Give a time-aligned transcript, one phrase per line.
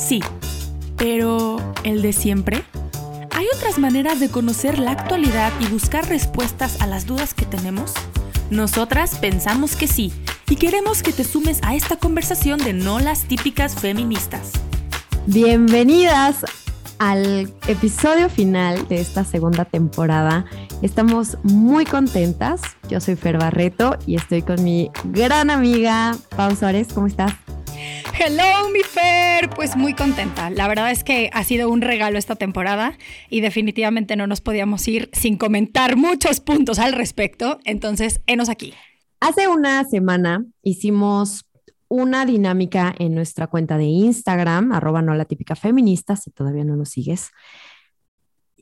[0.00, 0.20] Sí,
[0.96, 2.64] pero ¿el de siempre?
[3.32, 7.92] ¿Hay otras maneras de conocer la actualidad y buscar respuestas a las dudas que tenemos?
[8.50, 10.10] Nosotras pensamos que sí
[10.48, 14.52] y queremos que te sumes a esta conversación de no las típicas feministas.
[15.26, 16.46] Bienvenidas
[16.98, 20.46] al episodio final de esta segunda temporada.
[20.80, 22.62] Estamos muy contentas.
[22.88, 26.88] Yo soy Fer Barreto y estoy con mi gran amiga Pau Suárez.
[26.94, 27.34] ¿Cómo estás?
[28.22, 29.48] Hello, mi Fer.
[29.48, 30.50] Pues muy contenta.
[30.50, 32.98] La verdad es que ha sido un regalo esta temporada
[33.30, 37.58] y definitivamente no nos podíamos ir sin comentar muchos puntos al respecto.
[37.64, 38.74] Entonces, enos aquí.
[39.20, 41.46] Hace una semana hicimos
[41.88, 46.76] una dinámica en nuestra cuenta de Instagram, arroba no la típica feminista, si todavía no
[46.76, 47.30] nos sigues.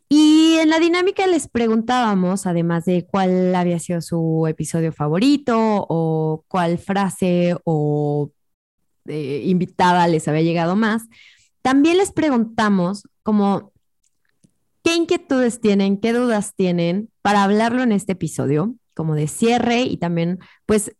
[0.08, 6.44] Y en la dinámica les preguntábamos, además de cuál había sido su episodio favorito o
[6.46, 8.30] cuál frase o
[9.08, 11.02] eh, invitada les había llegado más,
[11.62, 13.72] también les preguntamos como
[14.82, 19.96] qué inquietudes tienen, qué dudas tienen para hablarlo en este episodio, como de cierre y
[19.98, 20.92] también pues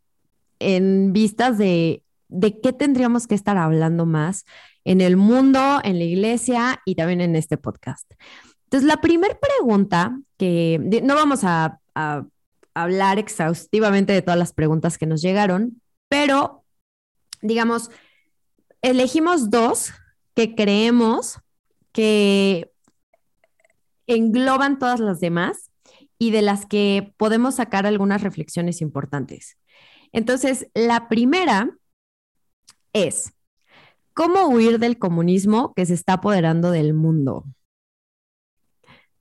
[0.58, 4.44] en vistas de, de qué tendríamos que estar hablando más
[4.84, 8.10] en el mundo, en la iglesia y también en este podcast.
[8.64, 12.24] Entonces, la primera pregunta que no vamos a, a
[12.74, 16.57] hablar exhaustivamente de todas las preguntas que nos llegaron, pero
[17.42, 17.90] digamos,
[18.82, 19.92] elegimos dos
[20.34, 21.40] que creemos
[21.92, 22.72] que
[24.06, 25.70] engloban todas las demás
[26.18, 29.56] y de las que podemos sacar algunas reflexiones importantes.
[30.12, 31.70] Entonces, la primera
[32.92, 33.32] es,
[34.14, 37.44] ¿cómo huir del comunismo que se está apoderando del mundo?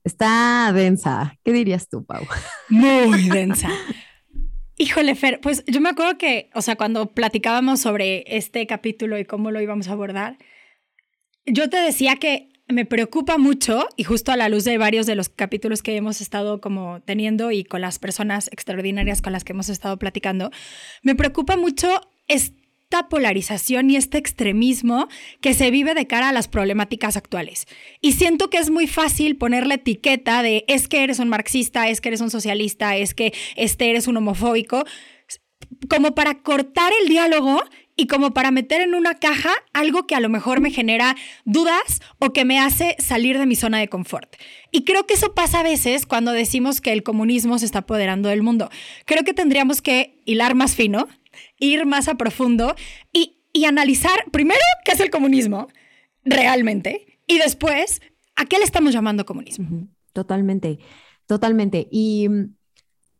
[0.04, 1.36] Está densa.
[1.44, 2.24] ¿Qué dirías tú, Pau?
[2.68, 3.68] Muy densa.
[4.80, 9.24] Híjole, Fer, pues yo me acuerdo que, o sea, cuando platicábamos sobre este capítulo y
[9.24, 10.38] cómo lo íbamos a abordar,
[11.44, 15.16] yo te decía que me preocupa mucho, y justo a la luz de varios de
[15.16, 19.52] los capítulos que hemos estado como teniendo y con las personas extraordinarias con las que
[19.52, 20.52] hemos estado platicando,
[21.02, 22.00] me preocupa mucho
[22.90, 25.08] esta polarización y este extremismo
[25.42, 27.66] que se vive de cara a las problemáticas actuales.
[28.00, 32.00] Y siento que es muy fácil ponerle etiqueta de es que eres un marxista, es
[32.00, 34.84] que eres un socialista, es que este eres un homofóbico,
[35.90, 37.62] como para cortar el diálogo
[37.94, 42.00] y como para meter en una caja algo que a lo mejor me genera dudas
[42.18, 44.34] o que me hace salir de mi zona de confort.
[44.70, 48.30] Y creo que eso pasa a veces cuando decimos que el comunismo se está apoderando
[48.30, 48.70] del mundo.
[49.04, 51.06] Creo que tendríamos que hilar más fino
[51.58, 52.74] ir más a profundo
[53.12, 53.34] y,
[53.66, 55.66] analizar primero qué es el comunismo
[56.22, 58.00] realmente y después
[58.36, 59.88] a qué le estamos llamando comunismo.
[60.12, 60.78] Totalmente,
[61.26, 61.88] totalmente.
[61.90, 62.54] Y mm,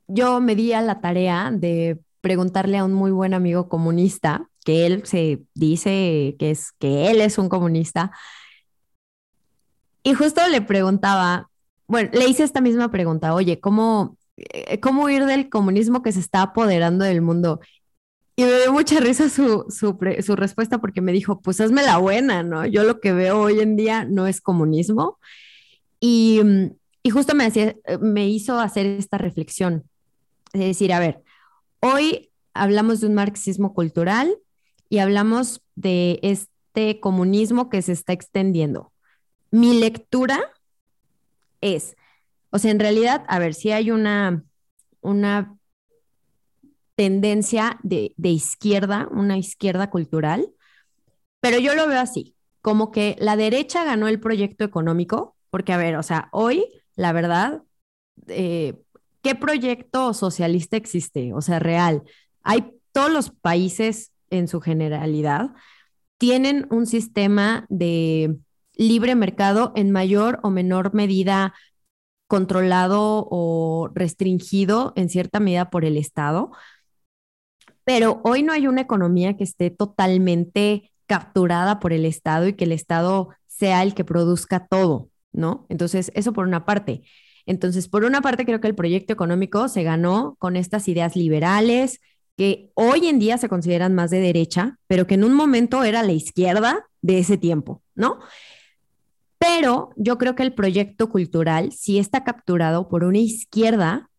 [0.07, 4.87] yo me di a la tarea de preguntarle a un muy buen amigo comunista, que
[4.87, 8.13] él se dice que es que él es un comunista.
[10.03, 11.51] Y justo le preguntaba,
[11.87, 16.21] bueno, le hice esta misma pregunta, oye, ¿cómo, eh, cómo huir del comunismo que se
[16.21, 17.61] está apoderando del mundo?
[18.39, 22.45] Y me dio mucha risa su, su, respuesta porque me dijo, pues hazme la buena,
[22.45, 22.65] ¿no?
[22.67, 25.19] Yo lo que veo hoy en día no es comunismo.
[25.99, 26.41] Y,
[27.03, 29.91] y justo me, hacía, me hizo hacer esta reflexión,
[30.53, 31.25] de decir, a ver,
[31.81, 34.39] hoy hablamos de un marxismo cultural
[34.89, 38.93] y hablamos de este comunismo que se está extendiendo.
[39.51, 40.39] Mi lectura
[41.61, 41.97] es,
[42.51, 44.45] o sea, en realidad, a ver, si hay una,
[45.01, 45.58] una
[46.99, 50.51] tendencia de, izquierda, una izquierda cultural,
[51.39, 55.77] pero yo lo veo así, como que la derecha ganó el proyecto económico, porque a
[55.77, 56.67] ver, o sea, hoy,
[56.97, 57.63] la verdad,
[58.27, 58.75] eh,
[59.23, 61.33] ¿qué proyecto socialista existe?
[61.35, 62.03] O sea, real.
[62.43, 65.53] Hay todos los países en su generalidad
[66.19, 68.39] tienen un sistema de
[68.75, 71.55] libre mercado en mayor o menor medida
[72.27, 76.51] controlado o restringido en cierta medida por el Estado,
[77.89, 82.65] pero hoy no hay una economía que esté totalmente capturada por el Estado y que
[82.65, 85.65] el Estado sea el que produzca todo, ¿no?
[85.71, 87.01] Entonces, eso por una parte.
[87.47, 92.03] Entonces, por una parte, creo que el proyecto económico se ganó con estas ideas liberales
[92.37, 96.03] que hoy en día se consideran más de derecha, pero que en un momento era
[96.03, 98.19] la izquierda de ese tiempo, ¿no?
[99.39, 104.11] Pero yo creo que el proyecto cultural sí está capturado por una izquierda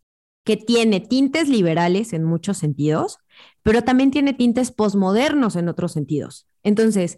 [0.44, 3.20] que tiene tintes liberales en muchos sentidos,
[3.64, 6.48] pero también tiene tintes posmodernos en otros sentidos.
[6.64, 7.18] Entonces,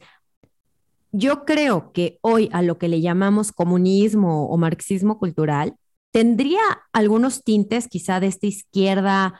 [1.11, 5.75] yo creo que hoy a lo que le llamamos comunismo o marxismo cultural,
[6.11, 6.61] tendría
[6.93, 9.39] algunos tintes quizá de esta izquierda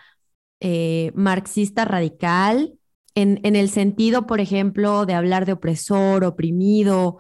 [0.60, 2.74] eh, marxista radical
[3.16, 7.18] en, en el sentido, por ejemplo, de hablar de opresor, oprimido,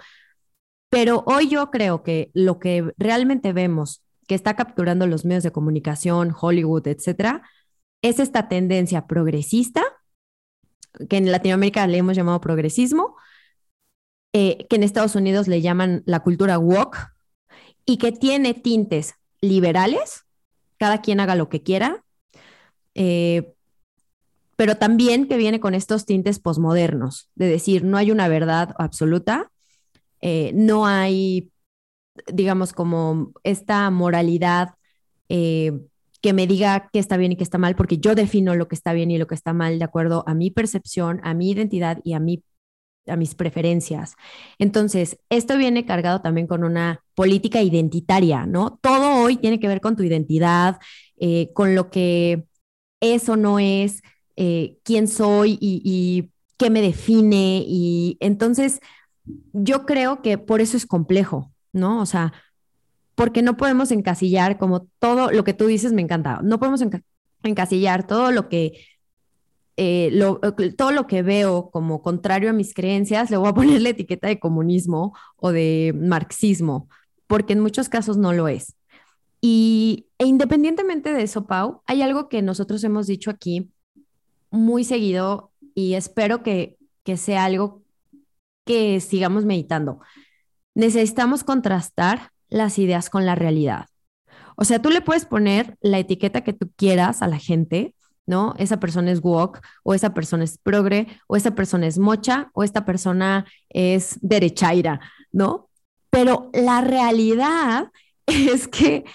[0.91, 5.51] pero hoy yo creo que lo que realmente vemos que está capturando los medios de
[5.51, 7.43] comunicación, Hollywood, etcétera,
[8.01, 9.83] es esta tendencia progresista,
[11.09, 13.15] que en Latinoamérica le hemos llamado progresismo,
[14.33, 16.97] eh, que en Estados Unidos le llaman la cultura woke,
[17.85, 20.25] y que tiene tintes liberales,
[20.77, 22.03] cada quien haga lo que quiera,
[22.95, 23.53] eh,
[24.55, 29.51] pero también que viene con estos tintes posmodernos, de decir, no hay una verdad absoluta,
[30.21, 31.51] eh, no hay,
[32.31, 34.75] digamos, como esta moralidad
[36.21, 38.75] que me diga qué está bien y qué está mal, porque yo defino lo que
[38.75, 41.99] está bien y lo que está mal de acuerdo a mi percepción, a mi identidad
[42.03, 42.19] y a
[43.07, 44.15] a mis preferencias.
[44.59, 48.79] Entonces, esto viene cargado también con una política identitaria, ¿no?
[48.81, 50.79] Todo hoy tiene que ver con tu identidad,
[51.17, 52.45] eh, con lo que
[52.99, 54.01] es o no es,
[54.35, 57.63] eh, quién soy y, y, qué me define.
[57.67, 58.79] Y entonces,
[59.53, 62.01] yo creo que por eso es complejo, ¿no?
[62.01, 62.33] O sea,
[63.15, 66.83] porque no podemos encasillar como todo lo que tú dices, me encanta, no podemos
[67.43, 68.73] encasillar todo lo que
[69.77, 70.11] eh,
[70.77, 74.27] todo lo que veo como contrario a mis creencias, le voy a poner la etiqueta
[74.27, 76.87] de comunismo o de marxismo,
[77.27, 78.75] porque en muchos casos no lo es.
[79.41, 83.71] Y e independientemente de eso, Pau, hay algo que nosotros hemos dicho aquí
[84.51, 87.81] muy seguido y espero que, que sea algo
[88.65, 89.99] que sigamos meditando.
[90.75, 93.87] Necesitamos contrastar las ideas con la realidad.
[94.55, 97.95] O sea, tú le puedes poner la etiqueta que tú quieras a la gente,
[98.27, 98.53] ¿no?
[98.59, 102.63] Esa persona es woke, o esa persona es progre, o esa persona es mocha, o
[102.63, 104.99] esta persona es derechaira,
[105.31, 105.69] ¿no?
[106.11, 107.91] Pero la realidad
[108.27, 109.05] es que,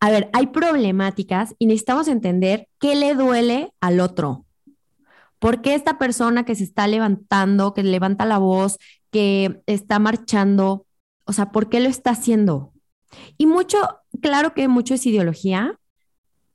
[0.00, 4.46] a ver, hay problemáticas y necesitamos entender qué le duele al otro.
[5.38, 8.78] ¿Por qué esta persona que se está levantando, que levanta la voz,
[9.10, 10.86] que está marchando,
[11.24, 12.72] o sea, ¿por qué lo está haciendo?
[13.38, 13.78] Y mucho,
[14.20, 15.78] claro que mucho es ideología,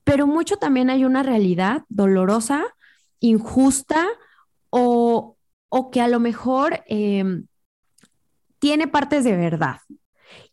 [0.04, 2.66] pero mucho también hay una realidad dolorosa,
[3.20, 4.08] injusta
[4.70, 5.38] o,
[5.92, 7.48] que a lo mejor em,
[8.60, 9.78] tiene partes de verdad.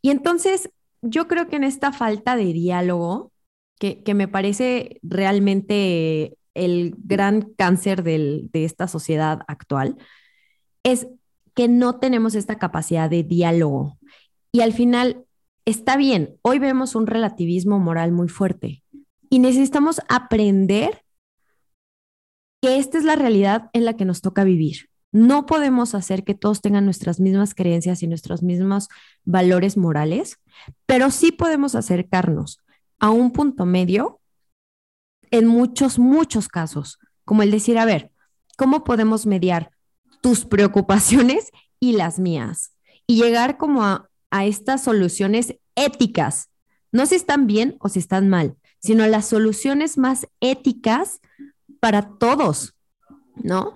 [0.03, 0.71] Y entonces
[1.03, 3.33] yo creo que en esta falta de diálogo,
[3.79, 9.97] que, me parece realmente el gran cáncer de esta sociedad actual,
[10.83, 11.09] es
[11.57, 13.99] que no tenemos esta capacidad de diálogo.
[14.57, 15.27] Y al final,
[15.67, 18.83] está bien, hoy vemos un relativismo moral muy fuerte,
[19.29, 21.05] y necesitamos aprender
[22.63, 24.89] que esta es la realidad en la que nos toca vivir.
[25.13, 28.89] No podemos hacer que todos tengan nuestras mismas creencias y nuestros mismos
[29.27, 30.39] valores morales,
[30.87, 32.65] pero sí podemos acercarnos
[32.99, 34.23] a un punto medio
[35.31, 38.11] en muchos, muchos casos, como el decir, a ver,
[38.57, 39.71] ¿cómo podemos mediar
[40.23, 42.73] tus preocupaciones y las mías?
[43.07, 46.51] Y llegar como a, a estas soluciones éticas,
[46.93, 51.21] no si están bien o si están mal, sino las soluciones más éticas
[51.81, 52.75] para todos,
[53.37, 53.75] ¿no?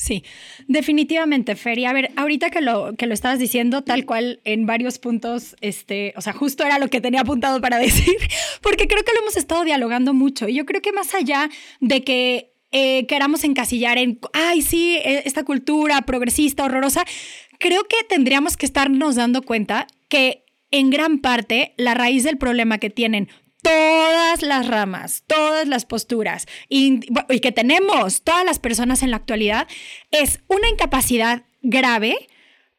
[0.00, 0.24] Sí,
[0.66, 1.84] definitivamente, Feri.
[1.84, 6.14] A ver, ahorita que lo, que lo estabas diciendo, tal cual en varios puntos, este,
[6.16, 8.16] o sea, justo era lo que tenía apuntado para decir,
[8.62, 10.48] porque creo que lo hemos estado dialogando mucho.
[10.48, 11.50] Y yo creo que más allá
[11.80, 17.04] de que eh, queramos encasillar en, ay, sí, e, esta cultura progresista, horrorosa,
[17.58, 22.78] creo que tendríamos que estarnos dando cuenta que en gran parte la raíz del problema
[22.78, 23.28] que tienen
[23.62, 27.00] todas las ramas, todas las posturas y,
[27.40, 29.68] que tenemos todas las personas en la actualidad
[30.10, 32.16] es una incapacidad grave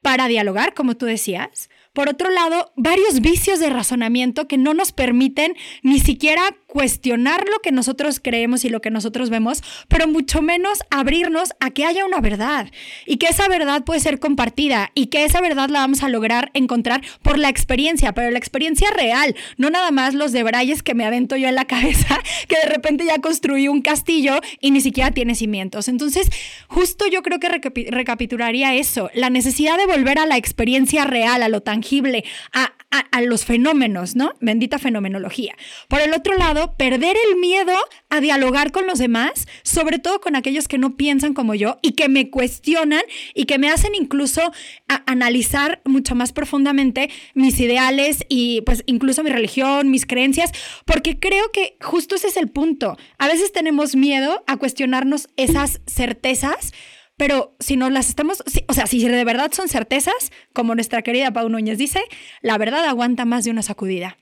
[0.01, 4.93] para dialogar, como tú decías, por otro lado, varios vicios de razonamiento que no nos
[4.93, 10.41] permiten ni siquiera cuestionar lo que nosotros creemos y lo que nosotros vemos, pero mucho
[10.41, 12.71] menos abrirnos a que haya una verdad
[13.05, 16.49] y que esa verdad puede ser compartida y que esa verdad la vamos a lograr
[16.53, 21.05] encontrar por la experiencia, pero la experiencia real, no nada más los debrayes que me
[21.05, 25.11] avento yo en la cabeza, que de repente ya construí un castillo y ni siquiera
[25.11, 25.89] tiene cimientos.
[25.89, 26.29] Entonces,
[26.67, 27.49] justo yo creo que
[27.91, 31.81] recapitularía eso, la necesidad de volver a la experiencia real, a lo tan
[32.53, 32.73] a,
[33.11, 34.33] a, los fenómenos, ¿no?
[34.39, 35.55] Bendita fenomenología.
[35.87, 37.73] Por el otro lado, perder el miedo
[38.09, 41.93] a dialogar con los demás, sobre todo con aquellos que no piensan como yo y
[41.93, 43.01] que me cuestionan
[43.33, 44.41] y que me hacen incluso
[45.05, 50.51] analizar mucho más profundamente mis ideales y pues incluso mi religión, mis creencias,
[50.85, 52.97] porque creo que justo ese es el punto.
[53.17, 56.71] A veces tenemos miedo a cuestionarnos esas certezas
[57.21, 61.31] pero si no las estamos, o sea, si de verdad son certezas, como nuestra querida
[61.31, 62.01] Pau Núñez dice,
[62.41, 64.17] la verdad aguanta más de una sacudida.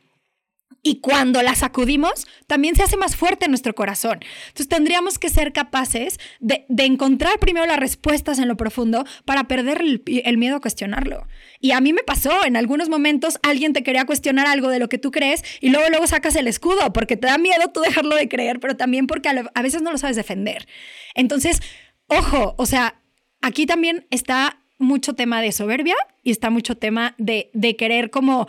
[0.81, 4.19] Y cuando la sacudimos, también se hace más fuerte nuestro corazón.
[4.47, 9.81] Entonces tendríamos que ser capaces de, encontrar primero las respuestas en lo profundo para perder
[9.81, 11.27] el, miedo a cuestionarlo.
[11.59, 14.87] Y a mí me pasó, en algunos momentos alguien te quería cuestionar algo de lo
[14.87, 18.15] que tú crees y luego luego sacas el escudo porque te da miedo tú dejarlo
[18.15, 20.67] de creer, pero también porque a veces no lo sabes defender.
[21.13, 21.61] Entonces,
[22.07, 23.01] ojo, o sea,
[23.41, 28.47] aquí también está mucho tema de soberbia y está mucho tema de, de querer como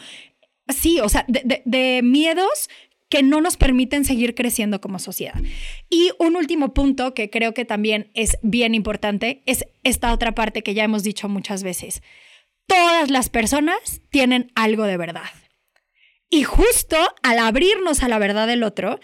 [0.72, 2.68] sí, o sea, de, miedos
[3.08, 5.40] que no nos permiten seguir creciendo como sociedad.
[5.88, 10.62] Y un último punto que creo que también es bien importante es esta otra parte
[10.62, 12.02] que ya hemos dicho muchas veces.
[12.66, 15.30] Todas las personas tienen algo de verdad.
[16.30, 19.00] Y justo al abrirnos a la verdad del otro,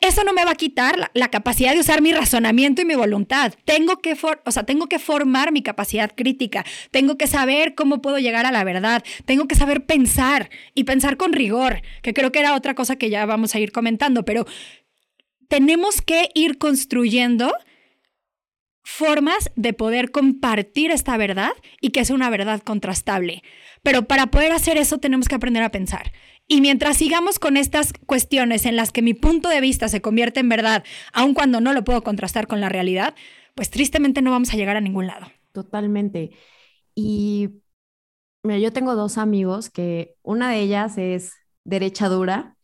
[0.00, 3.54] eso no me va a quitar la, capacidad de usar mi razonamiento y mi voluntad.
[3.64, 6.64] Tengo que, o sea, tengo que formar mi capacidad crítica.
[6.90, 9.04] Tengo que saber cómo puedo llegar a la verdad.
[9.24, 13.10] Tengo que saber pensar y pensar con rigor, que creo que era otra cosa que
[13.10, 14.46] ya vamos a ir comentando, pero
[15.48, 17.52] tenemos que ir construyendo
[18.82, 23.42] formas de poder compartir esta verdad y que sea una verdad contrastable.
[23.82, 26.12] Pero para poder hacer eso tenemos que aprender a pensar.
[26.52, 30.40] Y mientras sigamos con estas cuestiones en las que mi punto de vista se convierte
[30.40, 33.14] en verdad, aun cuando no lo puedo contrastar con la realidad,
[33.54, 35.28] pues tristemente no vamos a llegar a ningún lado.
[35.52, 36.32] Totalmente.
[36.92, 37.50] Y
[38.42, 42.56] yo tengo dos amigos que una de ellas es derecha dura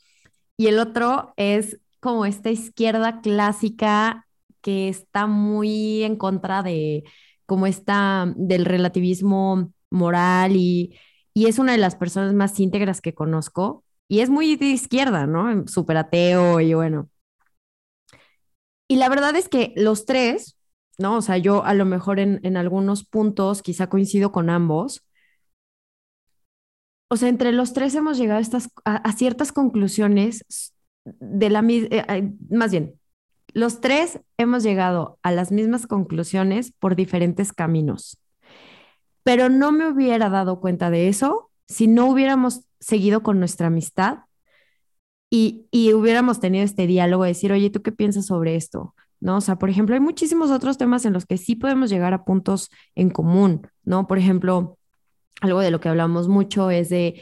[0.56, 4.26] y el otro es como esta izquierda clásica
[4.62, 7.04] que está muy en contra de
[7.46, 10.98] como esta del relativismo moral y
[11.36, 15.26] y es una de las personas más íntegras que conozco y es muy de izquierda,
[15.26, 15.68] ¿no?
[15.68, 17.10] Súper ateo y bueno.
[18.88, 20.56] Y la verdad es que los tres,
[20.96, 21.18] ¿no?
[21.18, 25.04] O sea, yo a lo mejor en, algunos puntos quizá coincido con ambos.
[27.10, 30.72] O sea, entre los tres hemos llegado a, estas, a, ciertas conclusiones
[31.04, 32.98] de la misma, eh, más bien,
[33.52, 38.18] los tres hemos llegado a las mismas conclusiones por diferentes caminos
[39.26, 44.18] pero no me hubiera dado cuenta de eso si no hubiéramos seguido con nuestra amistad
[45.28, 48.94] y, y hubiéramos tenido este diálogo de decir, oye, ¿tú qué piensas sobre esto?
[49.18, 49.38] ¿no?
[49.38, 52.24] O sea, por ejemplo, hay muchísimos otros temas en los que sí podemos llegar a
[52.24, 54.06] puntos en común, ¿no?
[54.06, 54.78] Por ejemplo,
[55.40, 57.20] algo de lo que hablamos mucho es de,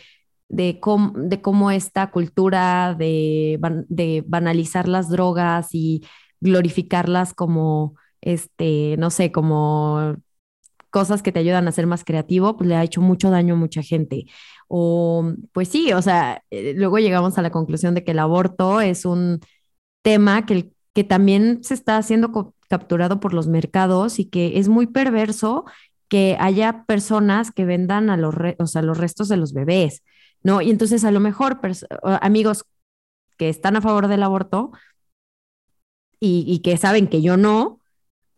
[0.50, 3.58] de, cómo, de cómo esta cultura de,
[3.88, 6.04] de banalizar las drogas y
[6.40, 10.16] glorificarlas como, este, no sé, como
[10.94, 13.56] cosas que te ayudan a ser más creativo, pues le ha hecho mucho daño a
[13.56, 14.26] mucha gente.
[14.68, 18.80] O, pues sí, o sea, eh, luego llegamos a la conclusión de que el aborto
[18.80, 19.40] es un
[20.02, 24.86] tema que, que también se está siendo capturado por los mercados y que es muy
[24.86, 25.64] perverso
[26.08, 30.04] que haya personas que vendan a los, o sea, los restos de los bebés,
[30.44, 30.62] ¿no?
[30.62, 31.60] Y entonces a lo mejor
[32.20, 32.66] amigos
[33.36, 34.70] que están a favor del aborto
[36.20, 37.80] y que saben que yo no,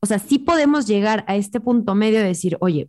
[0.01, 2.89] o sea, sí podemos llegar a este punto medio de decir, oye,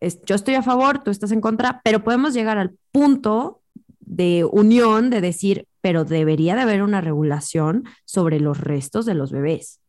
[0.00, 3.62] yo estoy a favor, tú estás en contra, pero podemos llegar al punto
[4.00, 9.32] de unión de decir, pero debería de haber una regulación sobre los restos de los
[9.32, 9.80] bebés.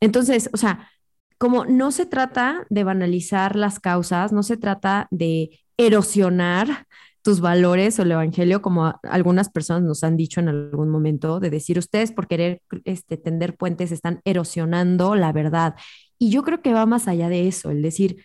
[0.00, 0.90] Entonces, o sea,
[1.38, 6.86] como no se trata de banalizar las causas, no se trata de erosionar
[7.24, 11.48] tus valores o el evangelio, como algunas personas nos han dicho en algún momento, de
[11.48, 15.74] decir ustedes por querer este, tender puentes están erosionando la verdad.
[16.18, 18.22] Y yo creo que va más allá de eso, el decir,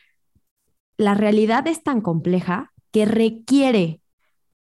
[0.98, 4.02] la realidad es tan compleja que requiere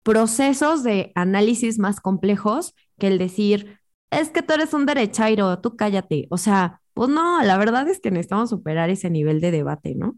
[0.02, 3.78] procesos de análisis más complejos que el decir,
[4.10, 6.26] es que tú eres un derechairo, tú cállate.
[6.28, 10.16] O sea, pues no, la verdad es que necesitamos superar ese nivel de debate, ¿no?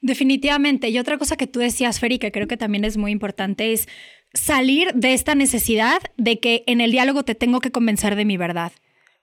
[0.00, 0.88] Definitivamente.
[0.88, 3.72] Y otra cosa que tú decías, Fer, y que creo que también es muy importante,
[3.72, 3.88] es
[4.34, 8.36] salir de esta necesidad de que en el diálogo te tengo que convencer de mi
[8.36, 8.72] verdad.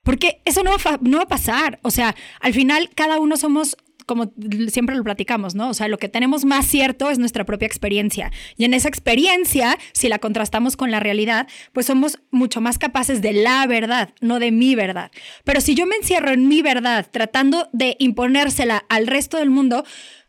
[0.02, 1.80] Porque eso no va, no va a pasar.
[1.82, 4.32] O sea, al final cada uno somos como
[4.68, 5.68] siempre lo platicamos, ¿no?
[5.68, 8.30] O sea, lo que tenemos más cierto es nuestra propia experiencia.
[8.56, 13.20] Y en esa experiencia, si la contrastamos con la realidad, pues somos mucho más capaces
[13.20, 15.10] de la verdad, no de mi verdad.
[15.44, 19.84] Pero si yo me encierro en mi verdad tratando de imponérsela al resto del mundo,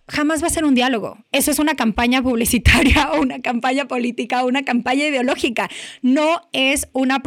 [0.07, 1.17] jamás va a ser un diálogo.
[1.31, 5.69] Eso es una campaña publicitaria o una campaña política o una campaña ideológica.
[6.01, 7.21] No es, una,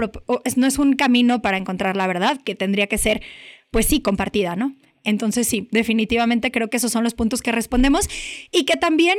[0.57, 3.23] no es un camino para encontrar la verdad que tendría que ser,
[3.71, 4.75] pues sí, compartida, ¿no?
[5.05, 8.09] Entonces sí, definitivamente creo que esos son los puntos que respondemos
[8.53, 9.19] y que también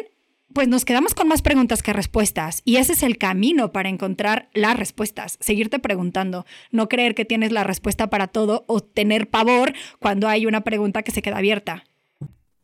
[0.53, 2.61] pues nos quedamos con más preguntas que respuestas.
[2.65, 7.51] Y ese es el camino para encontrar las respuestas, seguirte preguntando, no creer que tienes
[7.51, 11.85] la respuesta para todo o tener pavor cuando hay una pregunta que se queda abierta.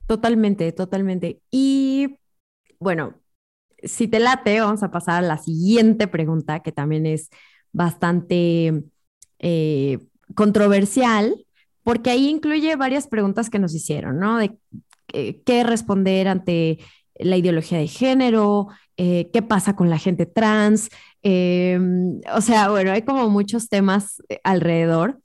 [0.08, 1.42] Totalmente, totalmente.
[1.52, 2.18] Y
[2.80, 3.16] bueno,
[3.84, 7.30] si te late, vamos a pasar a la siguiente pregunta, que también es
[7.74, 8.84] bastante
[9.40, 10.00] eh,
[10.36, 11.46] controversial,
[11.84, 14.38] porque ahí incluye varias preguntas que nos hicieron, ¿no?
[14.38, 14.58] De
[15.46, 16.80] qué responder ante
[17.16, 20.90] la ideología de género, eh, qué pasa con la gente trans,
[21.24, 25.20] em, o sea, bueno, hay como muchos temas eh, alrededor,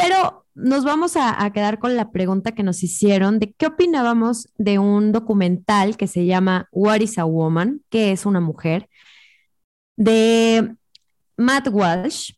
[0.00, 4.48] pero nos vamos a, a, quedar con la pregunta que nos hicieron de qué opinábamos
[4.56, 8.88] de un documental que se llama What is a Woman, que es una mujer,
[9.96, 10.74] de
[11.36, 12.32] Matt Walsh.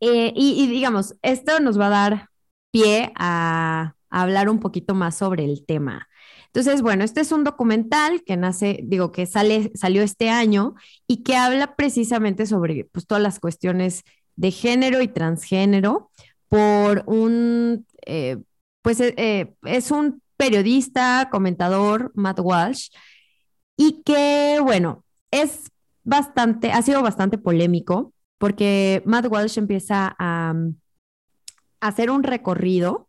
[0.00, 2.28] Eh, y, digamos, esto nos va a dar
[2.70, 6.06] pie a, hablar un poquito más sobre el tema.
[6.46, 10.74] Entonces, bueno, este es un documental que nace, digo, que sale, salió este año
[11.08, 14.04] y que habla precisamente sobre pues, todas las cuestiones
[14.36, 16.10] de género y transgénero
[16.48, 18.38] por un, eh,
[18.82, 22.90] pues eh, es un periodista, comentador, Matt Walsh,
[23.76, 25.70] y que, bueno, es
[26.02, 30.76] bastante, ha sido bastante polémico porque Matt Walsh empieza a, mm,
[31.80, 33.08] hacer un recorrido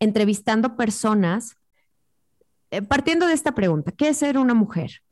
[0.00, 1.56] entrevistando personas
[2.70, 5.02] eh, partiendo de esta pregunta, ¿qué es ser una mujer?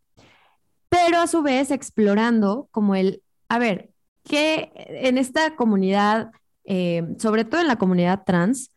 [0.88, 3.90] Pero a su vez explorando como el, a ver,
[4.24, 6.30] ¿qué en esta comunidad,
[6.66, 8.72] eh, sobre todo en la comunidad trans,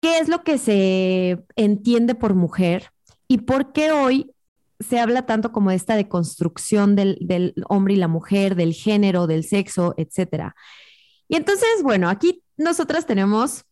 [0.00, 2.90] qué es lo que se entiende por mujer
[3.26, 4.32] y por qué hoy
[4.80, 9.26] se habla tanto como de esta deconstrucción del, del hombre y la mujer, del género,
[9.26, 10.54] del sexo, etcétera.
[11.28, 13.64] Y entonces, bueno, aquí nosotras tenemos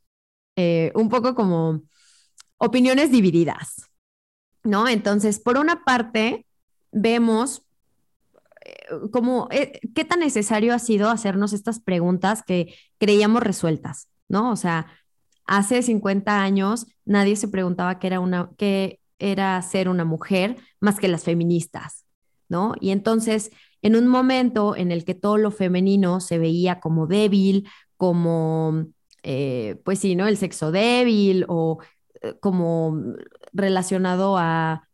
[0.57, 1.83] eh, un poco como
[2.59, 3.91] opiniones divididas,
[4.65, 4.89] ¿no?
[4.89, 6.47] Entonces, por una parte,
[6.93, 7.65] vemos
[9.11, 14.50] como eh, qué tan necesario ha sido hacernos estas preguntas que creíamos resueltas, ¿no?
[14.50, 14.87] O sea,
[15.46, 20.99] hace 50 años nadie se preguntaba qué era una, qué era ser una mujer más
[20.99, 22.04] que las feministas,
[22.49, 22.75] ¿no?
[22.80, 23.50] Y entonces,
[23.82, 28.87] en un momento en el que todo lo femenino se veía como débil, como,
[29.23, 30.26] eh, pues sí, ¿no?
[30.26, 31.78] El sexo débil o
[32.23, 32.96] eh, como
[33.52, 34.88] relacionado a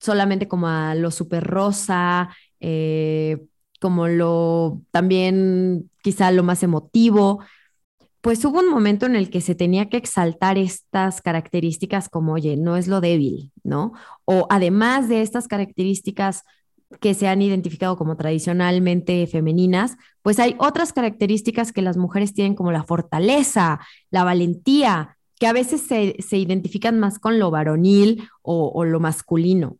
[0.00, 3.44] solamente como a lo super rosa, eh,
[3.80, 7.40] como lo también quizá lo más emotivo,
[8.20, 12.56] pues hubo un momento en el que se tenía que exaltar estas características como, oye,
[12.56, 13.92] no es lo débil, ¿no?
[14.24, 16.44] O además de estas características
[17.00, 22.54] que se han identificado como tradicionalmente femeninas, pues hay otras características que las mujeres tienen
[22.54, 28.84] como la fortaleza, la valentía, que a veces se, identifican más con lo varonil o
[28.84, 29.78] lo masculino.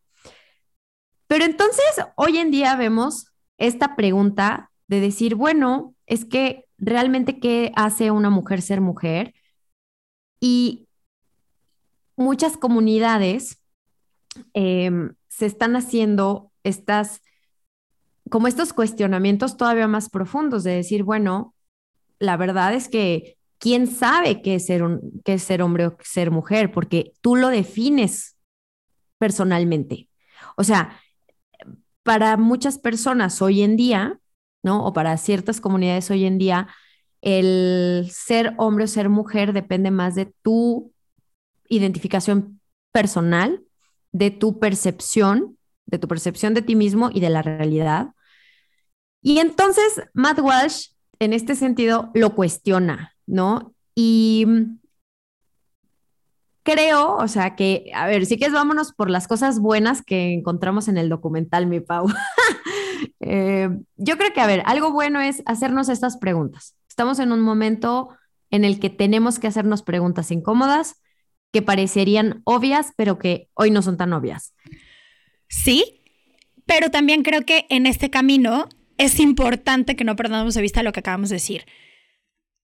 [1.32, 1.82] Pero entonces,
[2.14, 8.28] hoy en día vemos esta pregunta de decir, bueno, es que realmente qué hace una
[8.28, 9.32] mujer ser mujer.
[10.40, 10.88] Y
[12.16, 13.62] muchas comunidades
[14.52, 17.22] em, se están haciendo estas,
[18.28, 21.54] como estos cuestionamientos todavía más profundos de decir, bueno,
[22.18, 25.96] la verdad es que quién sabe qué es ser, un, qué es ser hombre o
[26.02, 28.36] ser mujer, porque tú lo defines
[29.16, 30.10] personalmente.
[30.58, 30.98] O sea,
[32.02, 34.18] para muchas personas hoy en día,
[34.62, 34.84] ¿no?
[34.84, 36.68] O para ciertas comunidades hoy en día,
[37.20, 40.92] el ser hombre o ser mujer depende más de tu
[41.68, 42.60] identificación
[42.92, 43.62] personal,
[44.10, 48.08] de tu percepción, de tu percepción de ti mismo y de la realidad.
[49.22, 50.88] Y entonces Matt Walsh,
[51.20, 53.74] en este sentido, lo cuestiona, ¿no?
[53.94, 54.46] Y
[56.62, 60.32] creo, o sea, que, a ver, sí que es vámonos por las cosas buenas que
[60.32, 62.06] encontramos en el documental, mi Pau.
[63.24, 66.76] Eh, yo creo que, a ver, algo bueno es hacernos estas preguntas.
[66.88, 68.08] Estamos en un momento
[68.50, 71.00] en el que tenemos que hacernos preguntas incómodas
[71.52, 74.54] que parecerían obvias, pero que hoy no son tan obvias.
[75.48, 76.02] Sí,
[76.66, 80.92] pero también creo que en este camino es importante que no perdamos de vista lo
[80.92, 81.66] que acabamos de decir.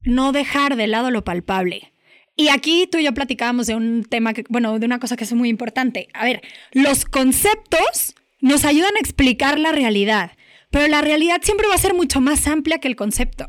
[0.00, 1.92] No dejar de lado lo palpable.
[2.40, 5.24] Y aquí tú y yo platicábamos de un tema que, bueno, de una cosa que
[5.24, 6.06] es muy importante.
[6.14, 10.30] A ver, los conceptos nos ayudan a explicar la realidad,
[10.70, 13.48] pero la realidad siempre va a ser mucho más amplia que el concepto.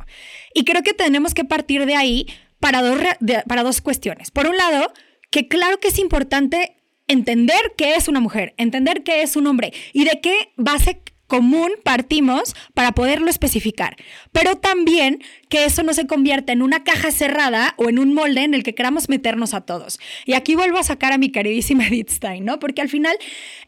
[0.55, 2.25] Y creo que tenemos que partir de ahí
[2.59, 2.99] para dos,
[3.47, 4.31] para dos cuestiones.
[4.31, 4.91] Por un lado,
[5.29, 9.71] que claro que es importante entender qué es una mujer, entender qué es un hombre
[9.93, 13.95] y de qué base común partimos para poderlo especificar,
[14.33, 18.43] pero también que eso no se convierta en una caja cerrada o en un molde
[18.43, 19.99] en el que queramos meternos a todos.
[20.25, 22.59] Y aquí vuelvo a sacar a mi queridísima Edith Stein, ¿no?
[22.59, 23.15] Porque al final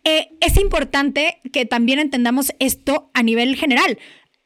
[0.04, 3.98] eh, es importante que también entendamos esto a nivel general.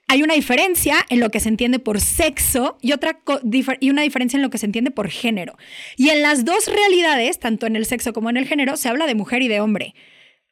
[0.08, 3.21] Hay una diferencia en lo que se entiende por sexo y, otra
[3.80, 5.58] y una diferencia en lo que se entiende por género.
[5.97, 9.08] Y en las dos realidades, tanto en el sexo como en el género, se habla
[9.08, 9.95] de mujer y de hombre.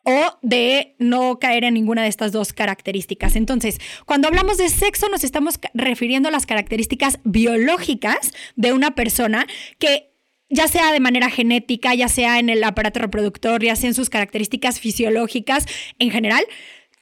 [0.04, 3.36] O de no caer en ninguna de estas dos características.
[3.36, 9.48] Entonces, cuando hablamos de sexo nos estamos refiriendo a las características biológicas de una persona
[9.80, 10.12] que
[10.50, 14.10] ya sea de manera genética, ya sea en el aparato reproductor, ya sea en sus
[14.10, 15.66] características fisiológicas
[16.00, 16.46] en general,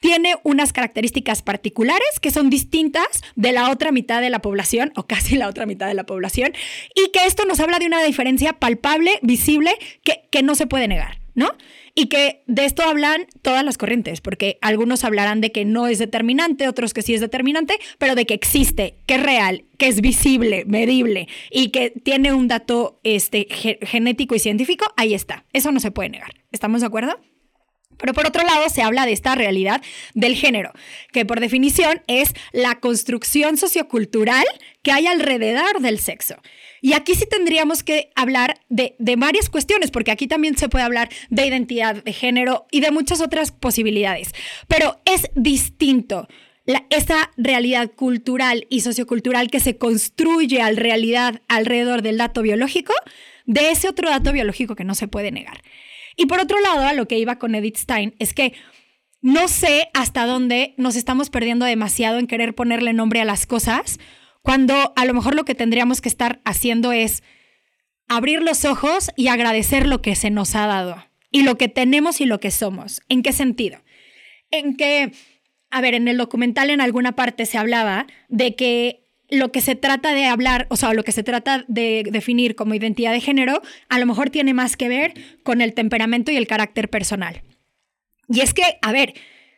[0.00, 5.06] tiene unas características particulares que son distintas de la otra mitad de la población, o
[5.06, 6.52] casi la otra mitad de la población,
[6.94, 10.88] y que esto nos habla de una diferencia palpable, visible, que, que no se puede
[10.88, 11.52] negar, ¿no?
[11.94, 15.98] Y que de esto hablan todas las corrientes, porque algunos hablarán de que no es
[15.98, 20.00] determinante, otros que sí es determinante, pero de que existe, que es real, que es
[20.00, 23.46] visible, medible y que tiene un dato este,
[23.82, 25.44] genético y científico, ahí está.
[25.52, 26.32] Eso no se puede negar.
[26.50, 27.20] ¿Estamos de acuerdo?
[27.98, 29.82] Pero por otro lado, se habla de esta realidad
[30.14, 30.72] del género,
[31.12, 34.44] que por definición es la construcción sociocultural
[34.82, 36.36] que hay alrededor del sexo.
[36.80, 41.08] Y aquí sí tendríamos que hablar de, varias cuestiones, porque aquí también se puede hablar
[41.30, 44.32] de identidad de género y de muchas otras posibilidades.
[44.66, 46.26] Pero es distinto
[46.90, 52.92] esa realidad cultural y sociocultural que se construye al realidad alrededor del dato biológico
[53.46, 55.62] de ese otro dato biológico que no se puede negar.
[56.16, 58.54] Y por otro lado, a lo que iba con Edith Stein es que
[59.20, 63.98] no sé hasta dónde nos estamos perdiendo demasiado en querer ponerle nombre a las cosas
[64.42, 67.22] cuando a lo mejor lo que tendríamos que estar haciendo es
[68.08, 72.20] abrir los ojos y agradecer lo que se nos ha dado y lo que tenemos
[72.20, 73.00] y lo que somos.
[73.08, 73.80] ¿En qué sentido?
[74.50, 75.12] En que,
[75.70, 79.01] a ver, en el documental en alguna parte se hablaba de que
[79.32, 82.74] lo que se trata de hablar, o sea, lo que se trata de definir como
[82.74, 86.46] identidad de género, a lo mejor tiene más que ver con el temperamento y el
[86.46, 87.42] carácter personal.
[88.28, 89.14] Y es que, a ver,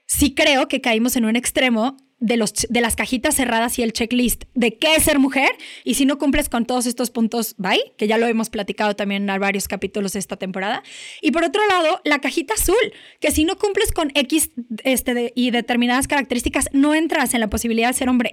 [0.06, 3.92] sí creo que caímos en un extremo de, los, de las cajitas cerradas y el
[3.92, 5.50] checklist de qué es ser mujer.
[5.84, 9.28] Y si no cumples con todos estos puntos, bye, que ya lo hemos platicado también
[9.28, 10.82] en varios capítulos de esta temporada.
[11.20, 12.76] Y por otro lado, la cajita azul,
[13.20, 14.50] que si no cumples con X
[14.84, 18.32] este, y determinadas características, no entras en la posibilidad de ser hombre.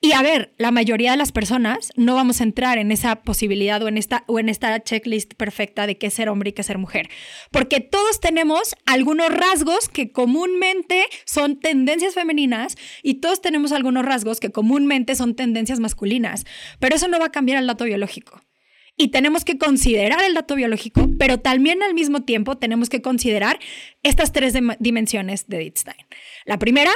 [0.00, 3.82] Y a ver, la mayoría de las personas no vamos a entrar en esa posibilidad
[3.82, 6.78] o en esta, o en esta checklist perfecta de qué ser hombre y qué ser
[6.78, 7.08] mujer.
[7.50, 14.40] Porque todos tenemos algunos rasgos que comúnmente son tendencias femeninas y todos tenemos algunos rasgos
[14.40, 16.44] que comúnmente son tendencias masculinas.
[16.80, 18.42] Pero eso no va a cambiar el dato biológico.
[18.96, 23.58] Y tenemos que considerar el dato biológico, pero también al mismo tiempo tenemos que considerar
[24.04, 26.06] estas tres dimensiones de Dittstein.
[26.44, 26.92] La primera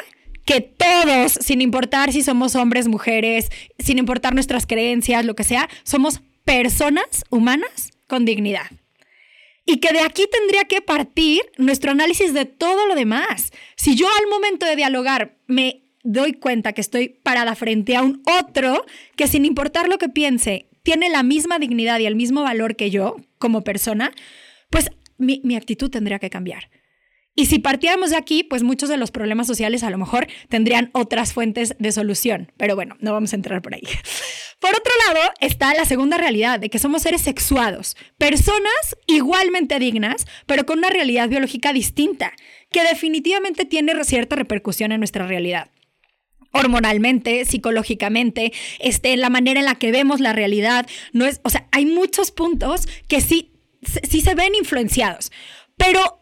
[0.48, 5.68] que todos, sin importar si somos hombres, mujeres, sin importar nuestras creencias, lo que sea,
[5.82, 8.70] somos personas humanas con dignidad.
[9.66, 13.52] Y que de aquí tendría que partir nuestro análisis de todo lo demás.
[13.76, 18.22] Si yo al momento de dialogar me doy cuenta que estoy parada frente a un
[18.40, 22.74] otro que sin importar lo que piense, tiene la misma dignidad y el mismo valor
[22.74, 24.12] que yo como persona,
[24.70, 26.70] pues mi, mi actitud tendría que cambiar.
[27.38, 30.90] Y si partiéramos de aquí, pues muchos de los problemas sociales a lo mejor tendrían
[30.92, 32.50] otras fuentes de solución.
[32.56, 33.82] Pero bueno, no vamos a entrar por ahí.
[34.60, 40.26] Por otro lado, está la segunda realidad de que somos seres sexuados, personas igualmente dignas,
[40.46, 42.32] pero con una realidad biológica distinta,
[42.72, 45.70] que definitivamente tiene cierta repercusión en nuestra realidad
[46.50, 51.68] hormonalmente, psicológicamente, este, la manera en la que vemos la realidad, no es, o sea,
[51.70, 55.30] hay muchos puntos que sí, sí se ven influenciados,
[55.76, 56.17] pero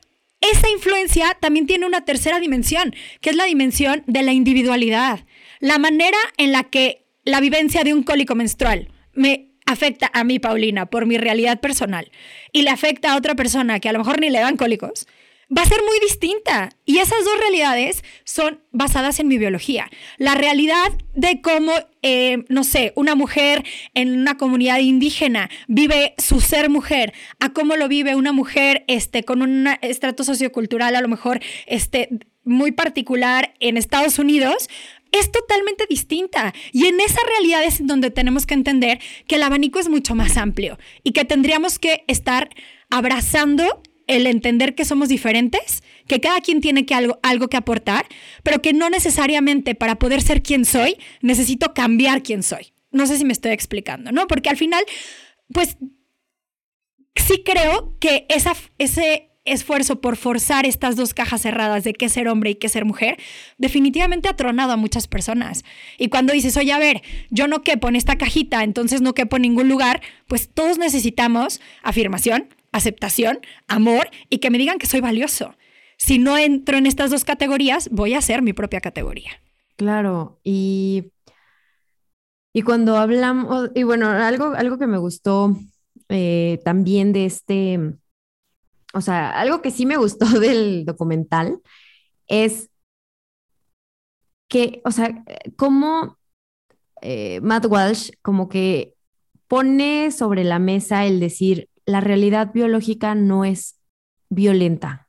[0.53, 5.21] esa influencia también tiene una tercera dimensión, que es la dimensión de la individualidad.
[5.61, 10.39] La manera en la que la vivencia de un cólico menstrual me afecta a mí,
[10.39, 12.11] Paulina, por mi realidad personal,
[12.53, 15.07] y le afecta a otra persona que a lo mejor ni le dan cólicos,
[15.55, 16.71] va a ser muy distinta.
[16.85, 19.89] Y esas dos realidades son basadas en mi biología.
[20.19, 26.41] La realidad de cómo, eh, no sé, una mujer en una comunidad indígena vive su
[26.41, 31.09] ser mujer, a cómo lo vive una mujer este, con un estrato sociocultural a lo
[31.09, 32.09] mejor este,
[32.45, 34.69] muy particular en Estados Unidos,
[35.13, 36.55] es totalmente distinta.
[36.73, 40.37] Y en esa realidad es donde tenemos que entender que el abanico es mucho más
[40.37, 42.51] amplio y que tendríamos que estar
[42.91, 48.07] abrazando el entender que somos diferentes, que cada quien tiene algo, algo que aportar,
[48.43, 52.73] pero que no necesariamente para poder ser quien soy, necesito cambiar quién soy.
[52.93, 54.27] No sé si me estoy explicando, ¿no?
[54.27, 54.85] Porque al final,
[55.53, 55.77] pues
[57.15, 62.51] sí creo que ese esfuerzo por forzar estas dos cajas cerradas de qué ser hombre
[62.51, 63.17] y qué ser mujer,
[63.59, 65.65] definitivamente ha tronado a muchas personas.
[65.99, 69.37] Y cuando dices, oye, a ver, yo no quepo en esta cajita, entonces no quepo
[69.37, 75.01] en ningún lugar, pues todos necesitamos afirmación, aceptación, amor y que me digan que soy
[75.01, 75.55] valioso.
[75.99, 79.31] Si no entro en estas dos categorías, voy a ser mi propia categoría.
[79.77, 81.13] Claro, y,
[82.53, 85.57] y cuando hablamos, y bueno, algo, algo que me gustó
[86.09, 87.81] eh, también de este,
[88.95, 91.61] o sea, algo que sí me gustó del documental
[92.27, 92.71] es
[94.49, 95.25] que, o sea,
[95.57, 96.19] como
[97.03, 98.95] eh, Matt Walsh como que
[99.49, 103.81] pone sobre la mesa el decir, la realidad biológica no es
[104.29, 105.09] violenta.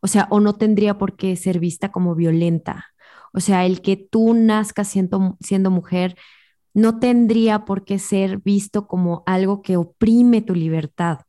[0.00, 2.86] O sea, o no tendría por qué ser vista como violenta.
[3.32, 6.16] O sea, el que tú nazcas siendo, siendo mujer
[6.74, 11.20] no tendría por qué ser visto como algo que oprime tu libertad.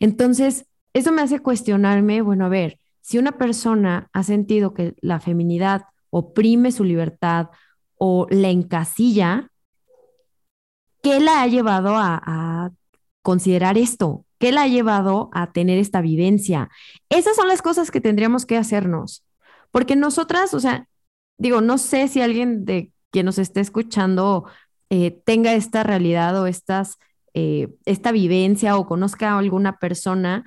[0.00, 5.20] Entonces, eso me hace cuestionarme, bueno, a ver, si una persona ha sentido que la
[5.20, 7.50] feminidad oprime su libertad
[7.96, 9.50] o la encasilla,
[11.02, 12.72] ¿qué la ha llevado a,
[13.22, 14.24] considerar esto?
[14.38, 16.68] ¿Qué la ha llevado a tener esta vivencia?
[17.08, 19.24] Esas son las cosas que tendríamos que hacernos,
[19.70, 20.88] porque nosotras, o sea,
[21.38, 24.46] digo, no sé si alguien de quien nos esté escuchando
[24.90, 26.98] eh, tenga esta realidad o estas,
[27.34, 30.44] eh, esta vivencia o conozca a alguna persona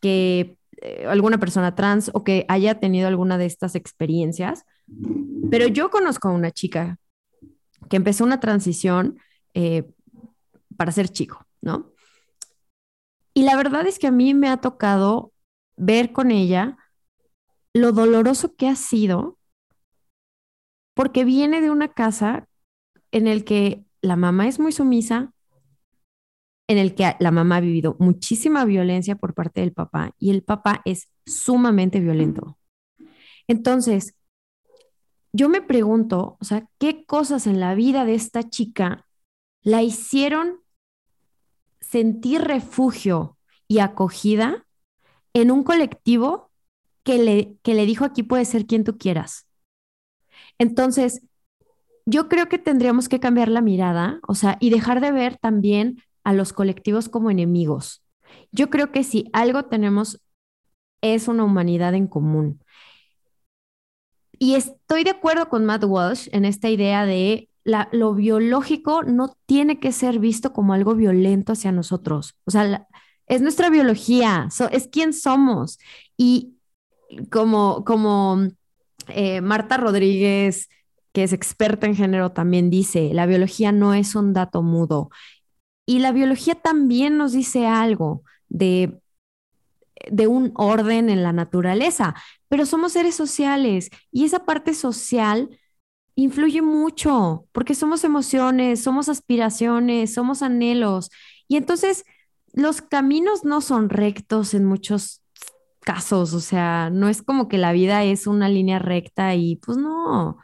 [0.00, 4.64] que, eh, alguna persona trans o que haya tenido alguna de estas experiencias,
[5.50, 6.98] pero yo conozco a una chica
[7.88, 9.18] que empezó una transición
[10.76, 11.90] para ser chico, ¿no?
[13.38, 15.32] Y la verdad es que a mí me ha tocado
[15.76, 16.76] ver con ella
[17.72, 19.38] lo doloroso que ha sido,
[20.92, 22.48] porque viene de una casa
[23.12, 25.32] en el que la mamá es muy sumisa,
[26.66, 30.42] en el que la mamá ha vivido muchísima violencia por parte del papá y el
[30.42, 32.58] papá es sumamente violento.
[33.46, 34.16] Entonces,
[35.32, 39.06] yo me pregunto, o sea, ¿qué cosas en la vida de esta chica
[39.62, 40.58] la hicieron
[41.80, 43.36] sentir refugio
[43.66, 44.66] y acogida
[45.32, 46.50] en un colectivo
[47.02, 49.46] que le, que le dijo aquí puedes ser quien tú quieras?
[50.58, 51.22] Entonces,
[52.06, 56.02] yo creo que tendríamos que cambiar la mirada, o sea, y dejar de ver también
[56.24, 58.02] a los colectivos como enemigos.
[58.50, 60.20] Yo creo que si algo tenemos
[61.02, 62.62] es una humanidad en común.
[64.38, 67.48] Y estoy de acuerdo con Matt Walsh en esta idea de
[67.92, 72.36] lo biológico no tiene que ser visto como algo violento hacia nosotros.
[72.44, 72.86] O sea,
[73.26, 75.78] es nuestra biología, es quien somos.
[76.16, 76.56] Y
[77.30, 78.38] como, como
[79.08, 80.68] eh, Marta Rodríguez,
[81.12, 85.10] que es experta en género, también dice, la biología no es un dato mudo.
[85.86, 88.98] Y la biología también nos dice algo de
[90.10, 92.14] de un orden en la naturaleza,
[92.48, 95.50] pero somos seres sociales y esa parte social
[96.18, 101.10] influye mucho porque somos emociones, somos aspiraciones, somos anhelos
[101.46, 102.04] y entonces
[102.52, 105.22] los caminos no son rectos en muchos
[105.78, 109.78] casos, o sea, no es como que la vida es una línea recta y pues
[109.78, 110.38] no.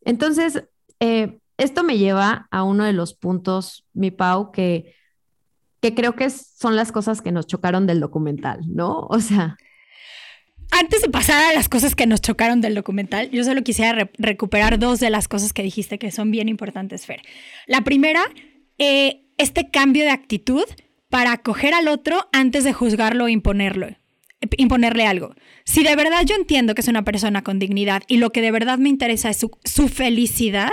[0.00, 0.64] Entonces,
[1.00, 4.94] eh, esto me lleva a uno de los puntos, mi Pau, que
[5.82, 9.06] que creo que son las cosas que nos chocaron del documental, ¿no?
[9.10, 9.58] O sea...
[10.70, 14.78] Antes de pasar a las cosas que nos chocaron del documental, yo solo quisiera recuperar
[14.78, 17.22] dos de las cosas que dijiste que son bien importantes, Fer.
[17.66, 18.22] La primera,
[18.78, 20.64] eh, este cambio de actitud
[21.08, 23.88] para acoger al otro antes de juzgarlo o imponerlo,
[24.56, 25.34] imponerle algo.
[25.64, 28.52] Si de verdad yo entiendo que es una persona con dignidad y lo que de
[28.52, 30.70] verdad me interesa es su, su felicidad,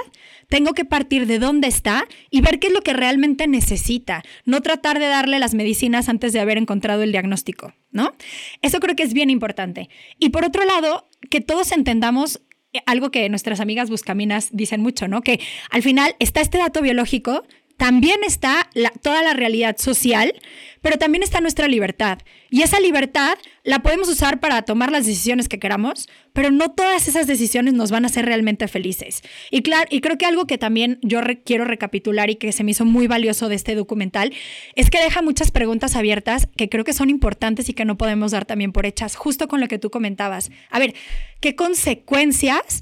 [0.47, 4.61] tengo que partir de dónde está y ver qué es lo que realmente necesita, no
[4.61, 8.13] tratar de darle las medicinas antes de haber encontrado el diagnóstico, ¿no?
[8.61, 9.89] Eso creo que es bien importante.
[10.19, 12.41] Y por otro lado, que todos entendamos
[12.73, 15.21] eh, algo que nuestras amigas buscaminas dicen mucho, ¿no?
[15.21, 17.43] Que al final está este dato biológico
[17.77, 18.69] también está
[19.03, 20.33] toda la realidad social,
[20.81, 22.19] pero también está nuestra libertad.
[22.49, 27.07] Y esa libertad la podemos usar para tomar las decisiones que queramos, pero no todas
[27.07, 29.21] esas decisiones nos van a hacer realmente felices.
[29.51, 32.71] Y, claro, y creo que algo que también yo quiero recapitular y que se me
[32.71, 34.33] hizo muy valioso de este documental
[34.75, 38.31] es que deja muchas preguntas abiertas que creo que son importantes y que no podemos
[38.31, 40.49] dar también por hechas, justo con lo que tú comentabas.
[40.71, 40.95] A ver,
[41.41, 42.81] ¿qué consecuencias?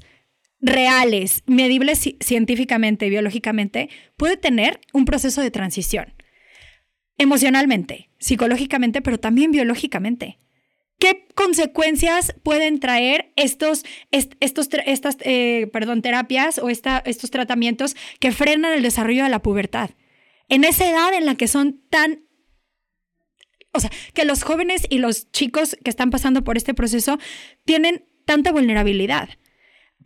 [0.60, 6.14] Reales, medibles científicamente, biológicamente, puede tener un proceso de transición.
[7.18, 10.38] Emocionalmente, psicológicamente, pero también biológicamente.
[10.98, 18.72] ¿Qué consecuencias pueden traer estos, estos estas, eh, perdón, terapias o estos tratamientos que frenan
[18.72, 19.90] el desarrollo de la pubertad?
[20.48, 22.24] En esa edad en la que son tan...
[23.72, 27.18] O sea, que los jóvenes y los chicos que están pasando por este proceso
[27.66, 29.28] tienen tanta vulnerabilidad.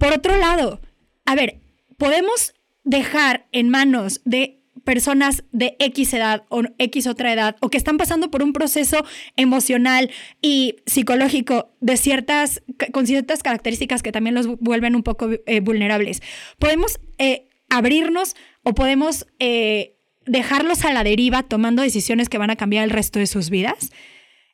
[0.01, 0.81] Por otro lado,
[1.27, 1.61] a ver,
[1.99, 7.77] podemos dejar en manos de personas de X edad o X otra edad o que
[7.77, 9.05] están pasando por un proceso
[9.37, 10.11] emocional
[10.41, 12.63] y psicológico de ciertas,
[12.95, 16.23] con ciertas características que también los vuelven un poco eh, vulnerables.
[16.59, 22.57] Podemos eh, abrirnos o podemos eh, dejarlos a la deriva tomando decisiones que van a
[22.57, 23.91] cambiar el resto de sus vidas.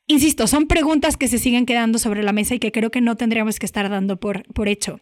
[0.07, 3.15] insisto, son preguntas que se siguen quedando sobre la mesa y que creo que no
[3.15, 4.99] tendríamos que estar dando por, por hecho.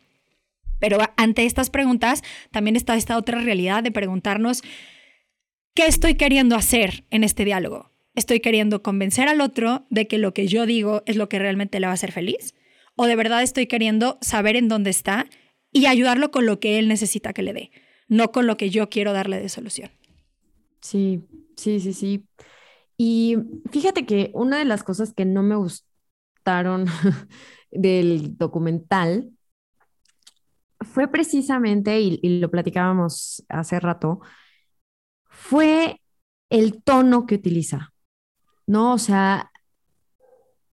[0.80, 4.62] Pero ante estas preguntas también está esta otra realidad de preguntarnos,
[5.74, 7.92] ¿qué estoy queriendo hacer en este diálogo?
[8.16, 11.80] ¿Estoy queriendo convencer al otro de que lo que yo digo es lo que realmente
[11.80, 12.56] le va a hacer feliz?
[12.96, 15.28] ¿O de verdad estoy queriendo saber en dónde está
[15.72, 17.72] y ayudarlo con lo que él necesita que le dé,
[18.08, 19.92] no con lo que yo quiero darle de solución?
[20.80, 21.26] Sí,
[21.58, 22.24] sí, sí, sí.
[22.98, 23.38] Y
[23.72, 26.86] fíjate que una de las cosas que no me gustaron
[27.72, 29.32] del documental
[30.96, 34.22] fue precisamente, y, lo platicábamos hace rato,
[35.26, 36.02] fue
[36.50, 37.94] el tono que utiliza,
[38.66, 38.94] ¿no?
[38.94, 39.52] O sea,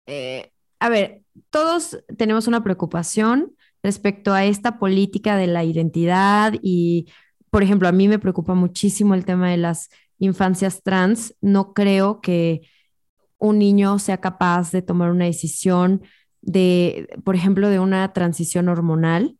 [0.07, 7.13] eh, a ver, todos tenemos una preocupación respecto a esta política de la identidad y,
[7.51, 11.35] por ejemplo, a mí me preocupa muchísimo el tema de las infancias trans.
[11.41, 12.61] No creo que
[13.37, 16.01] un niño sea capaz de tomar una decisión
[16.41, 19.37] de, por ejemplo, de una transición hormonal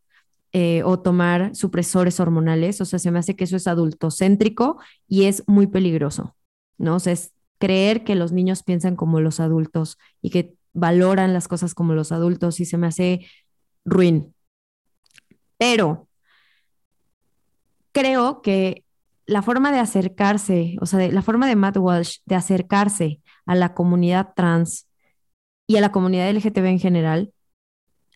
[0.53, 2.81] eh, o tomar supresores hormonales.
[2.81, 6.35] O sea, se me hace que eso es adultocéntrico y es muy peligroso,
[6.77, 6.95] ¿no?
[6.95, 11.47] O sea, es creer que los niños piensan como los adultos y que valoran las
[11.47, 13.25] cosas como los adultos y se me hace
[13.85, 14.33] ruin.
[15.57, 16.07] Pero
[17.91, 18.85] creo que
[19.25, 23.73] la forma de acercarse, o sea, la forma de Matt Walsh de acercarse a la
[23.73, 24.87] comunidad trans
[25.67, 27.33] y a la comunidad LGTB en general,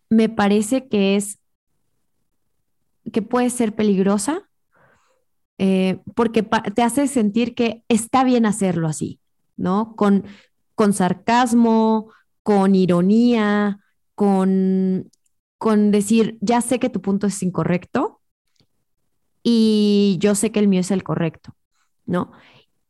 [0.10, 1.40] me parece que es,
[3.12, 4.50] que puede ser peligrosa,
[5.58, 9.20] eh, porque te hace sentir que está bien hacerlo así,
[9.58, 9.96] ¿no?
[9.96, 10.26] Con,
[10.76, 12.12] con sarcasmo,
[12.44, 13.80] con ironía,
[14.16, 15.10] con,
[15.58, 18.22] con decir, ya sé que tu punto es incorrecto,
[19.44, 21.56] y yo sé que el mío es el correcto,
[22.06, 22.32] ¿no?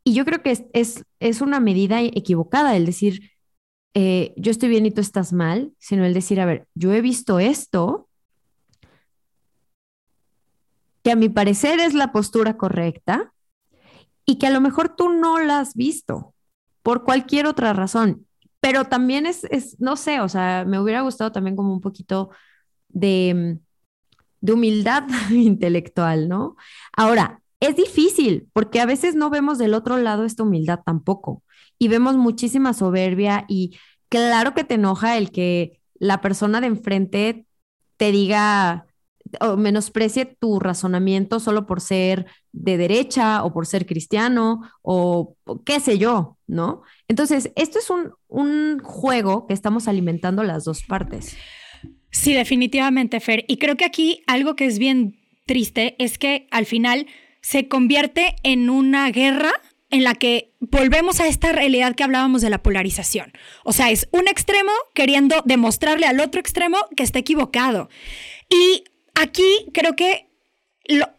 [0.03, 3.31] Y yo creo que es, es, una medida equivocada el decir,
[3.93, 7.01] eh, yo estoy bien y tú estás mal, sino el decir, a ver, yo he
[7.01, 8.09] visto esto,
[11.03, 13.33] que a mi parecer es la postura correcta
[14.25, 16.33] y que a lo mejor tú no la has visto
[16.83, 18.27] por cualquier otra razón,
[18.59, 22.29] pero también es, es no sé, o sea, me hubiera gustado también como un poquito
[22.89, 23.59] de
[24.41, 26.57] de humildad intelectual, ¿no?
[26.97, 31.43] Ahora, es difícil porque a veces no vemos del otro lado esta humildad tampoco
[31.77, 33.77] y vemos muchísima soberbia y
[34.09, 37.45] claro que te enoja el que la persona de enfrente
[37.97, 38.87] te diga
[39.39, 45.79] o menosprecie tu razonamiento solo por ser de derecha o por ser cristiano o, qué
[45.79, 46.81] sé yo, ¿no?
[47.07, 51.37] Entonces, esto es un, un juego que estamos alimentando las dos partes.
[52.11, 53.45] Sí, definitivamente, Fer.
[53.47, 57.07] Y creo que aquí algo que es bien triste es que al final
[57.41, 59.51] se convierte en una guerra
[59.91, 63.33] en la que volvemos a esta realidad que hablábamos de la polarización.
[63.65, 67.89] O sea, es un extremo queriendo demostrarle al otro extremo que está equivocado.
[68.49, 70.27] Y aquí creo que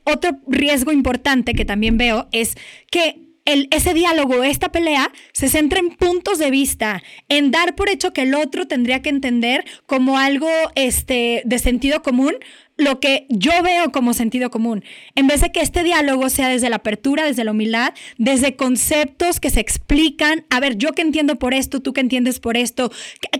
[0.04, 2.56] otro riesgo importante que también veo es
[2.90, 8.12] que ese diálogo, esta pelea, se centra en puntos de vista, en dar por hecho
[8.12, 12.34] que el otro tendría que entender como algo este, de sentido común
[12.76, 16.70] lo que yo veo como sentido común, en vez de que este diálogo sea desde
[16.70, 21.36] la apertura, desde la humildad, desde conceptos que se explican, a ver, yo que entiendo
[21.36, 22.90] por esto, tú que entiendes por esto,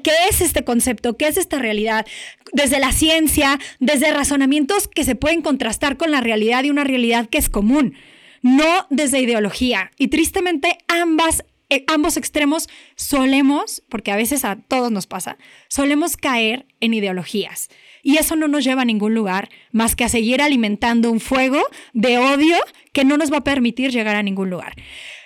[0.02, 1.16] ¿qué es este concepto?
[1.16, 2.06] ¿Qué es esta realidad?
[2.52, 7.28] Desde la ciencia, desde razonamientos que se pueden contrastar con la realidad y una realidad
[7.28, 7.94] que es común
[8.42, 9.92] no desde ideología.
[9.98, 11.44] Y tristemente ambas,
[11.86, 17.68] ambos extremos solemos, porque a veces a todos nos pasa, solemos caer en ideologías.
[18.02, 21.62] Y eso no nos lleva a ningún lugar más que a seguir alimentando un fuego
[21.92, 22.56] de odio
[22.92, 24.74] que no nos va a permitir llegar a ningún lugar.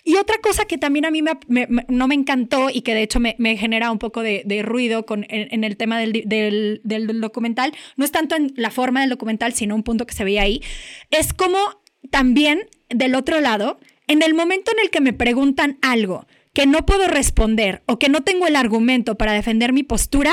[0.05, 1.21] Y otra cosa que también a mí
[1.89, 5.65] no me encantó y que de hecho me, genera un poco de, ruido con, en,
[5.65, 9.75] el tema del, del, del, documental, no es tanto en la forma del documental, sino
[9.75, 10.63] un punto que se veía ahí,
[11.11, 11.59] es como
[12.13, 16.87] también del otro lado, en el momento en el que me preguntan algo que no
[16.87, 20.33] puedo responder o que no tengo el argumento para defender mi postura,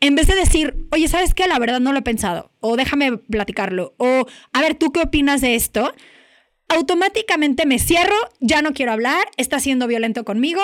[0.00, 1.46] en vez de decir, oye, ¿sabes qué?
[1.46, 5.40] La verdad no lo he pensado, o déjame platicarlo, o a ver, ¿tú qué opinas
[5.40, 5.94] de esto?
[6.68, 10.60] Automáticamente me cierro, ya no quiero hablar, está siendo violento conmigo,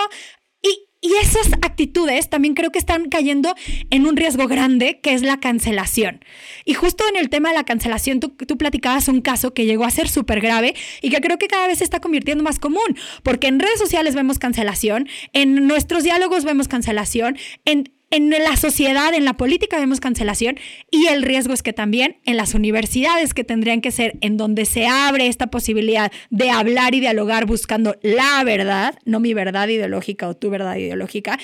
[1.00, 3.54] y esas actitudes también creo que están cayendo
[3.90, 6.24] en un riesgo grande, que es la cancelación.
[6.64, 9.90] Y justo en el tema de la cancelación, tú, platicabas un caso que llegó a
[9.90, 13.46] ser súper grave y que creo que cada vez se está convirtiendo más común, porque
[13.46, 19.24] en redes sociales vemos cancelación, en nuestros diálogos vemos cancelación, en en la sociedad, en
[19.24, 20.58] la política vemos cancelación
[20.90, 24.64] y el riesgo es que también en las universidades que tendrían que ser en donde
[24.64, 30.28] se abre esta posibilidad de hablar y dialogar buscando la verdad, no mi verdad ideológica
[30.28, 31.38] o tu verdad ideológica,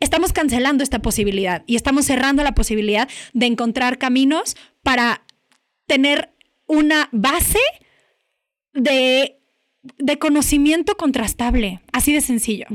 [0.00, 5.22] estamos cancelando esta posibilidad y estamos cerrando la posibilidad de encontrar caminos para
[5.86, 6.30] tener
[6.66, 7.58] una base
[8.72, 9.38] de,
[9.98, 12.66] de conocimiento contrastable, así de sencillo.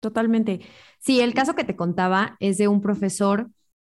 [0.00, 0.60] Totalmente.
[1.08, 3.48] Sí, el caso que te contaba es de un profesor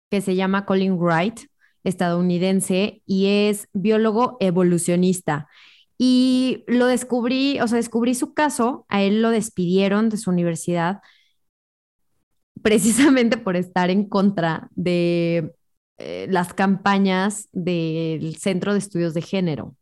[0.10, 1.38] que se llama Colin Wright,
[1.84, 5.50] estadounidense, y es biólogo evolucionista.
[5.98, 11.02] Y lo descubrí, o sea, descubrí su caso, a él lo despidieron de su universidad
[12.64, 15.52] precisamente por estar en contra de
[15.98, 19.76] eh, las campañas del Centro de Estudios de Género.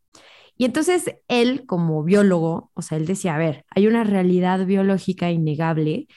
[0.56, 5.30] Y entonces él, como biólogo, o sea, él decía, a ver, hay una realidad biológica
[5.30, 6.08] innegable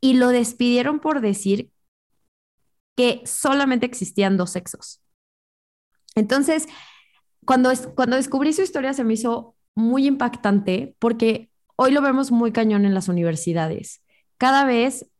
[0.00, 1.70] y lo despidieron por decir
[2.96, 5.00] que solamente existían dos sexos.
[6.14, 6.66] Entonces,
[7.44, 12.52] cuando, cuando descubrí su historia se me hizo muy impactante porque hoy lo vemos muy
[12.52, 14.02] cañón en las universidades.
[14.36, 15.10] Cada vez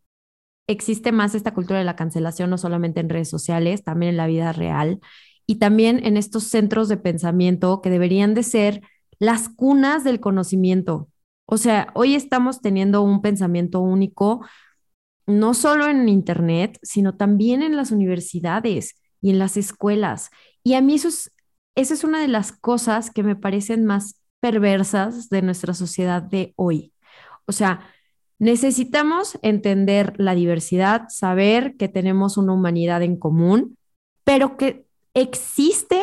[0.67, 4.27] existe más esta cultura de la cancelación, no solamente en redes sociales, también en la
[4.27, 5.01] vida real
[5.47, 8.83] y también en estos centros de pensamiento que deberían de ser
[9.19, 11.09] las cunas del conocimiento.
[11.47, 14.47] O sea, hoy estamos teniendo un pensamiento único,
[15.31, 20.31] no solo en Internet, sino también en las universidades y en las escuelas.
[20.63, 21.33] Y a mí eso es,
[21.75, 26.53] esa es una de las cosas que me parecen más perversas de nuestra sociedad de
[26.57, 26.93] hoy.
[27.47, 27.89] O sea,
[28.39, 33.77] necesitamos entender la diversidad, saber que tenemos una humanidad en común,
[34.25, 36.01] pero que existe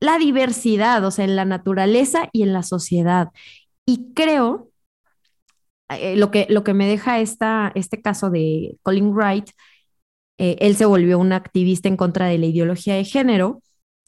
[0.00, 3.28] la diversidad, o sea, en la naturaleza y en la sociedad.
[3.86, 4.71] Y creo
[5.98, 9.50] eh, lo, que, lo que me deja esta, este caso de Colin Wright,
[10.38, 13.62] eh, él se volvió un activista en contra de la ideología de género.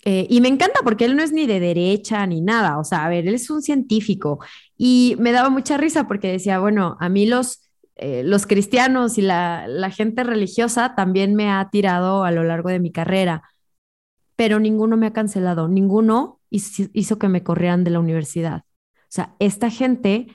[0.05, 3.07] Eh, y me encanta porque él no es ni de derecha ni nada, o sea,
[3.07, 4.39] a ver, él es un científico
[4.77, 9.67] y me daba mucha risa porque decía, bueno, a mí los, los cristianos y la,
[9.67, 13.45] la gente religiosa también me ha tirado a lo largo de mi carrera,
[14.37, 18.65] pero ninguno me ha cancelado, ninguno hizo, que me corrieran de la universidad.
[18.95, 20.29] O sea, esta gente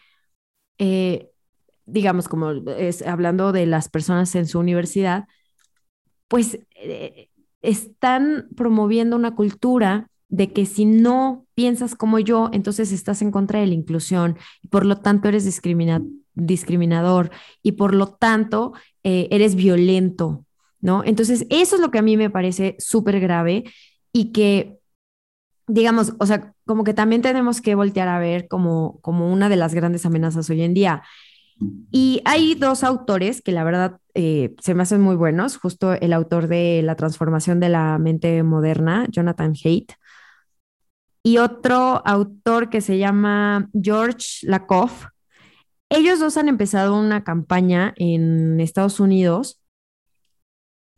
[1.92, 5.26] digamos, como es, hablando de las personas en su universidad,
[6.28, 7.30] pues eh,
[7.62, 13.60] están promoviendo una cultura de que si no piensas como yo, entonces estás en contra
[13.60, 15.62] de la inclusión y por lo tanto eres
[16.36, 17.32] discriminador
[17.64, 18.74] y por lo tanto
[19.04, 20.46] eh, eres violento,
[20.82, 21.04] ¿no?
[21.04, 23.64] Entonces, eso es lo que a mí me parece súper grave
[24.14, 24.78] y que,
[25.68, 29.56] digamos, o sea, como que también tenemos que voltear a ver como, como una de
[29.56, 31.04] las grandes amenazas hoy en día.
[31.92, 36.14] Y hay dos autores que la verdad eh, se me hacen muy buenos, justo el
[36.14, 39.94] autor de La transformación de la mente moderna, Jonathan Haidt,
[41.24, 45.08] y otro autor que se llama George Lakoff.
[45.90, 49.62] Ellos dos han empezado una campaña en Estados Unidos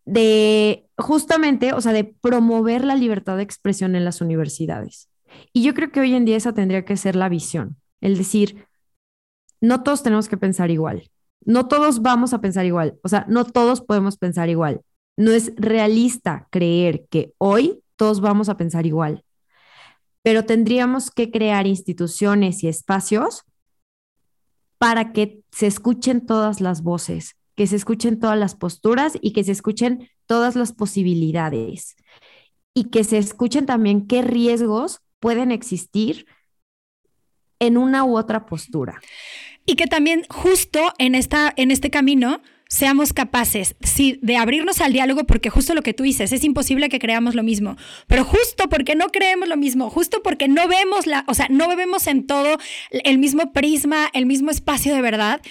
[0.05, 5.09] de justamente, o sea, de promover la libertad de expresión en las universidades.
[5.53, 8.67] Y yo creo que hoy en día esa tendría que ser la visión, el decir,
[9.61, 11.09] no todos tenemos que pensar igual.
[11.45, 12.99] No todos vamos a pensar igual.
[13.03, 14.81] O sea, no todos podemos pensar igual.
[15.17, 19.23] No es realista creer que hoy todos vamos a pensar igual.
[20.23, 23.43] Pero tendríamos que crear instituciones y espacios
[24.77, 29.43] para que se escuchen todas las voces, que se escuchen todas las posturas y que
[29.43, 31.95] se escuchen todas las posibilidades.
[32.73, 36.25] Y que se escuchen también qué riesgos pueden existir
[37.59, 38.99] en una u otra postura
[39.65, 42.41] y que también justo en, esta, en este camino
[42.71, 46.87] seamos capaces, sí, de abrirnos al diálogo, porque justo lo que tú dices, es imposible
[46.87, 47.75] que creamos lo mismo,
[48.07, 51.67] pero justo porque no creemos lo mismo, justo porque no vemos la, o sea, no
[51.75, 52.57] vemos en todo
[52.91, 55.41] el mismo prisma, el mismo espacio de verdad,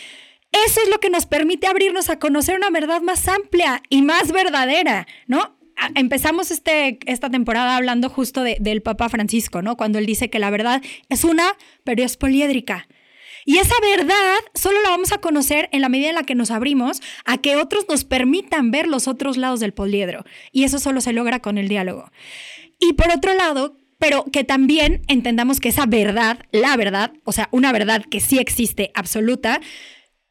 [0.52, 4.32] eso es lo que nos permite abrirnos a conocer una verdad más amplia y más
[4.32, 5.56] verdadera, ¿no?
[5.94, 9.76] Empezamos este, esta temporada hablando justo del Papa Francisco, ¿no?
[9.76, 11.52] Cuando él dice que la verdad es una,
[11.84, 12.88] pero es poliédrica.
[13.44, 16.50] Y esa verdad solo la vamos a conocer en la medida en la que nos
[16.50, 20.24] abrimos a que otros nos permitan ver los otros lados del poliedro.
[20.52, 22.10] Y eso solo se logra con el diálogo.
[22.78, 27.48] Y por otro lado, pero que también entendamos que esa verdad, la verdad, o sea,
[27.52, 29.60] una verdad que sí existe absoluta,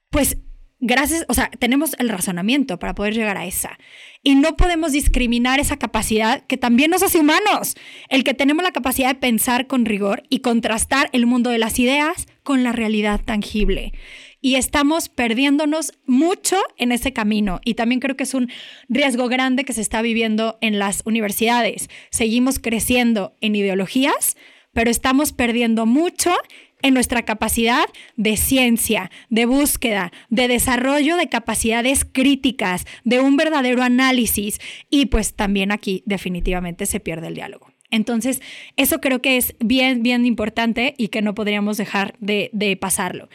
[0.10, 0.38] pues
[0.80, 3.78] gracias, o sea, tenemos el razonamiento para poder llegar a esa.
[4.22, 7.76] Y no podemos discriminar esa capacidad que también nos hace humanos,
[8.10, 11.80] el que tenemos la capacidad de pensar con rigor y contrastar el mundo de las
[11.80, 13.94] ideas con la realidad tangible.
[14.42, 17.60] Y estamos perdiéndonos mucho en ese camino.
[17.64, 18.50] Y también creo que es un
[18.88, 21.90] riesgo grande que se está viviendo en las universidades.
[22.10, 24.38] Seguimos creciendo en ideologías,
[24.74, 26.34] pero estamos perdiendo mucho
[26.82, 33.84] en nuestra capacidad de ciencia, de búsqueda, de desarrollo de capacidades críticas, de un verdadero
[33.84, 34.60] análisis
[34.90, 37.72] y pues también aquí definitivamente se pierde el diálogo.
[37.92, 38.42] Entonces,
[38.76, 43.30] eso creo que es bien, bien importante y que no podríamos dejar de, de pasarlo.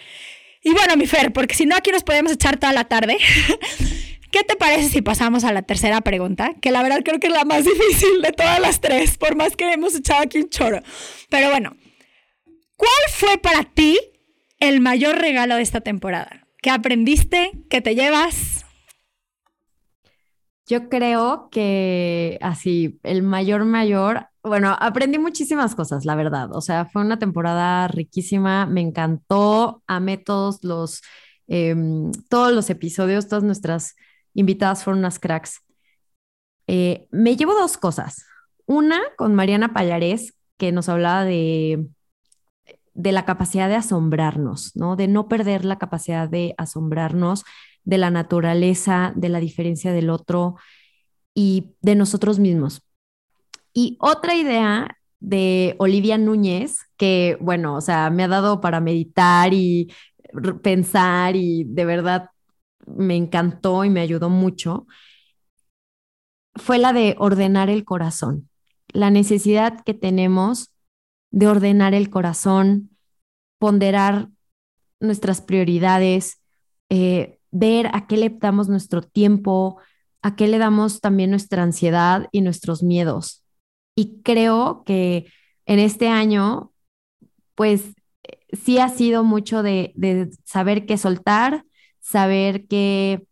[0.63, 3.19] Y bueno, mi Fer, porque si no aquí nos podemos echar toda la tarde.
[4.35, 6.55] ¿Qué te parece si pasamos a la tercera pregunta?
[6.61, 9.55] Que la verdad creo que es la más difícil de todas las tres, por más
[9.55, 10.83] que hemos echado aquí un choro.
[11.29, 11.77] Pero bueno,
[12.77, 13.99] ¿cuál fue para ti
[14.59, 16.47] el mayor regalo de esta temporada?
[16.63, 17.53] ¿Qué aprendiste?
[17.69, 18.65] ¿Qué te llevas?
[20.67, 26.49] Yo creo que así, el mayor, mayor, bueno, aprendí muchísimas cosas, la verdad.
[26.57, 31.03] O sea, fue una temporada riquísima, me encantó, amé todos los,
[31.49, 33.95] em, todos los episodios, todas nuestras
[34.33, 35.61] invitadas fueron unas cracks.
[36.67, 38.25] Eh, me llevo dos cosas.
[38.67, 41.87] Una con Mariana Payares, que nos hablaba de,
[42.95, 44.97] de la capacidad de asombrarnos, ¿no?
[44.97, 47.45] De no perder la capacidad de asombrarnos
[47.85, 50.57] de la naturaleza, de la diferencia del otro
[51.35, 52.83] y de nosotros mismos.
[53.73, 59.53] Y otra idea de Olivia Núñez, que bueno, o sea, me ha dado para meditar
[59.53, 59.93] y
[60.63, 62.31] pensar y de verdad
[62.87, 64.87] me encantó y me ayudó mucho,
[66.55, 68.49] fue la de ordenar el corazón,
[68.89, 70.74] la necesidad que tenemos
[71.35, 72.97] de ordenar el corazón,
[73.59, 74.29] ponderar
[75.01, 76.41] nuestras prioridades,
[76.91, 79.79] eh, ver a qué le damos nuestro tiempo,
[80.23, 83.45] a qué le damos también nuestra ansiedad y nuestros miedos.
[83.97, 85.27] Y creo que
[85.67, 86.73] en este año,
[87.57, 87.95] pues
[88.53, 91.65] sí ha sido mucho de, de saber qué soltar,
[91.99, 93.27] saber qué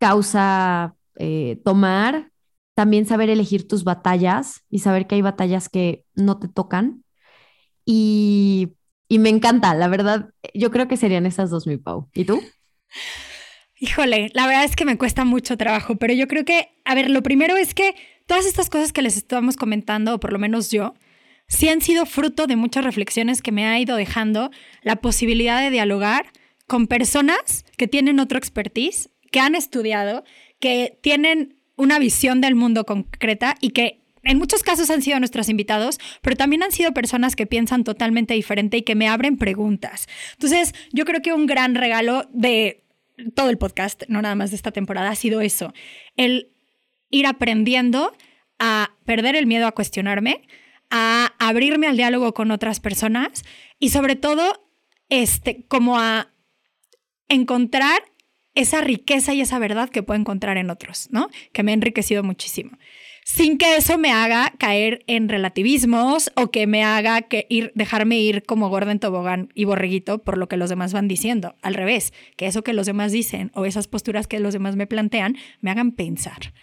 [0.00, 2.32] causa eh, tomar,
[2.74, 7.04] también saber elegir tus batallas y saber que hay batallas que no te tocan.
[7.90, 8.74] Y,
[9.08, 12.10] y me encanta, la verdad, yo creo que serían esas dos, mi Pau.
[12.12, 12.42] ¿Y tú?
[13.80, 17.08] Híjole, la verdad es que me cuesta mucho trabajo, pero yo creo que, a ver,
[17.08, 17.94] lo primero es que
[18.26, 20.92] todas estas cosas que les estamos comentando, o por lo menos yo,
[21.46, 24.50] sí han sido fruto de muchas reflexiones que me ha ido dejando
[24.82, 26.26] la posibilidad de dialogar
[26.66, 30.24] con personas que tienen otro expertise, que han estudiado,
[30.60, 35.48] que tienen una visión del mundo concreta y que en muchos casos han sido nuestros
[35.48, 40.06] invitados, pero también han sido personas que piensan totalmente diferente y que me abren preguntas.
[40.32, 42.84] Entonces, yo creo que un gran regalo de
[43.34, 45.72] todo el podcast, no nada más de esta temporada, ha sido eso,
[46.16, 46.52] el
[47.10, 48.14] ir aprendiendo
[48.58, 50.46] a perder el miedo a cuestionarme,
[50.90, 53.44] a abrirme al diálogo con otras personas
[53.78, 54.70] y sobre todo,
[55.08, 56.34] este, como a
[57.28, 58.02] encontrar
[58.54, 61.30] esa riqueza y esa verdad que puedo encontrar en otros, ¿no?
[61.52, 62.76] Que me ha enriquecido muchísimo.
[63.30, 68.18] Sin que eso me haga caer en relativismos o que me haga que ir, dejarme
[68.18, 71.54] ir como gordo en tobogán y borreguito por lo que los demás van diciendo.
[71.60, 74.86] Al revés, que eso que los demás dicen o esas posturas que los demás me
[74.86, 76.54] plantean me hagan pensar.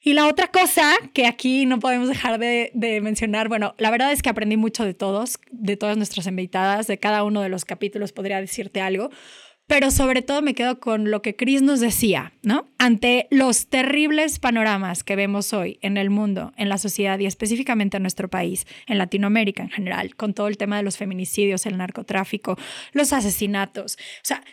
[0.00, 4.12] Y la otra cosa que aquí no podemos dejar de, de, mencionar, bueno, la verdad
[4.12, 7.66] es que aprendí mucho de todos, de todas nuestras invitadas, de cada uno de los
[7.66, 9.10] capítulos podría decirte algo,
[9.66, 12.68] pero sobre todo me quedo con lo que Chris nos decía, ¿no?
[12.78, 17.96] Ante los terribles panoramas que vemos hoy en el mundo, en la sociedad y específicamente
[17.96, 21.78] en nuestro país, en Latinoamérica en general, con todo el tema de los feminicidios, el
[21.78, 22.56] narcotráfico,
[22.92, 23.96] los asesinatos.
[23.96, 24.44] O sea,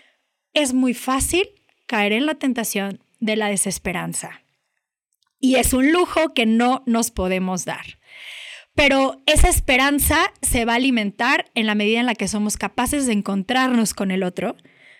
[0.53, 1.47] es muy fácil
[1.85, 4.41] caer en la tentación de la desesperanza.
[5.39, 7.99] Y es un lujo que no nos podemos dar.
[8.75, 13.05] Pero esa esperanza se va a alimentar en la medida en la que somos capaces
[13.05, 14.55] de encontrarnos con el otro,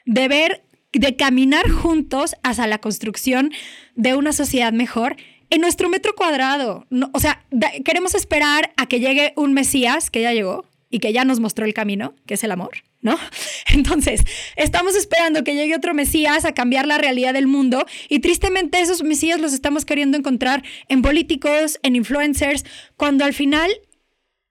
[0.06, 3.52] de ver, de caminar juntos hacia la construcción
[3.96, 5.16] de una sociedad mejor
[5.50, 6.88] en nuestro metro cuadrado.
[7.14, 7.46] o sea,
[7.86, 11.66] queremos esperar a que llegue un Mesías que ya llegó y que ya nos mostró
[11.66, 13.18] el camino, que es el amor, ¿no?
[13.74, 14.24] Entonces,
[14.56, 19.04] estamos esperando que llegue otro Mesías a cambiar la realidad del mundo y tristemente esos
[19.04, 23.72] Mesías los estamos queriendo encontrar en políticos, en influencers, cuando al final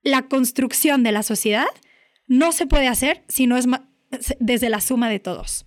[0.03, 1.67] la construcción de la sociedad
[2.27, 3.67] no se puede hacer si no es
[4.39, 5.65] desde la suma de todos.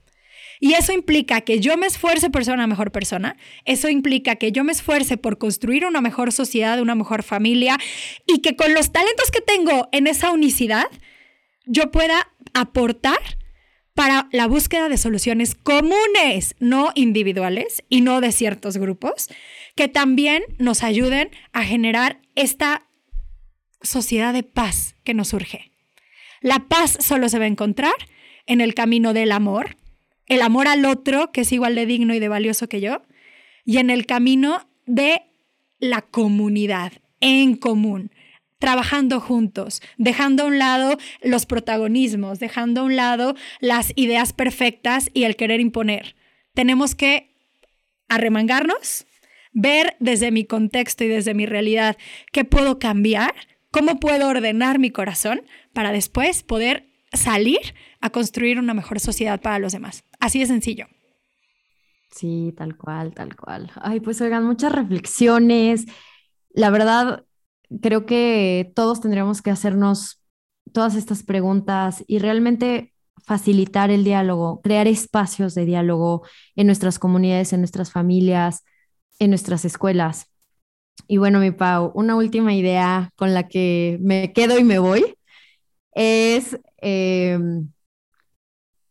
[0.58, 4.52] Y eso implica que yo me esfuerce por ser una mejor persona, eso implica que
[4.52, 7.78] yo me esfuerce por construir una mejor sociedad, una mejor familia
[8.26, 10.86] y que con los talentos que tengo en esa unicidad,
[11.66, 13.18] yo pueda aportar
[13.94, 19.28] para la búsqueda de soluciones comunes, no individuales y no de ciertos grupos,
[19.74, 22.86] que también nos ayuden a generar esta
[23.82, 25.72] sociedad de paz que nos surge.
[26.40, 27.94] La paz solo se va a encontrar
[28.46, 29.76] en el camino del amor,
[30.26, 33.02] el amor al otro, que es igual de digno y de valioso que yo,
[33.64, 35.22] y en el camino de
[35.78, 38.10] la comunidad, en común,
[38.58, 45.10] trabajando juntos, dejando a un lado los protagonismos, dejando a un lado las ideas perfectas
[45.12, 46.16] y el querer imponer.
[46.54, 47.34] Tenemos que
[48.08, 49.06] arremangarnos,
[49.52, 51.96] ver desde mi contexto y desde mi realidad
[52.32, 53.34] qué puedo cambiar,
[53.70, 55.42] cómo puedo ordenar mi corazón
[55.72, 60.04] para después poder salir a construir una mejor sociedad para los demás.
[60.20, 60.86] Así de sencillo.
[62.10, 63.70] Sí, tal cual, tal cual.
[63.76, 65.84] Ay, pues oigan, muchas reflexiones.
[66.50, 67.26] La verdad,
[67.82, 70.22] creo que todos tendríamos que hacernos
[70.72, 72.94] todas estas preguntas y realmente
[73.24, 76.22] facilitar el diálogo, crear espacios de diálogo
[76.54, 78.64] en nuestras comunidades, en nuestras familias,
[79.18, 80.30] en nuestras escuelas.
[81.08, 85.15] Y bueno, mi Pau, una última idea con la que me quedo y me voy
[85.96, 87.72] es em,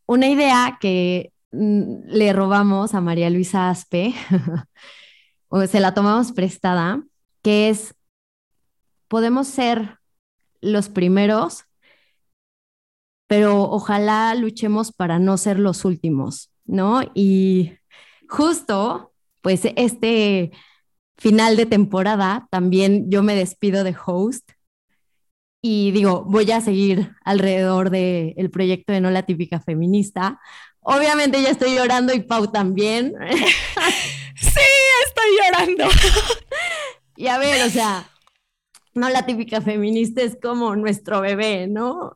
[0.08, 4.14] una idea que mm, le robamos a María Luisa Aspe,
[5.48, 7.04] o se la tomamos prestada,
[7.44, 7.96] que es
[9.08, 10.00] podemos ser
[10.62, 11.66] los primeros,
[13.28, 17.02] pero ojalá luchemos para no ser los últimos, ¿no?
[17.14, 17.74] Y
[18.28, 20.52] justo, pues este
[21.18, 24.55] final de temporada, también yo me despido de host
[25.68, 30.40] y digo, voy a seguir alrededor del proyecto de No la típica feminista.
[30.82, 33.16] Obviamente ya estoy llorando y Pau también.
[34.36, 34.60] sí,
[35.08, 35.86] estoy llorando.
[37.16, 38.08] y a ver, o sea,
[38.94, 42.16] no la típica feminista es como nuestro bebé, ¿no?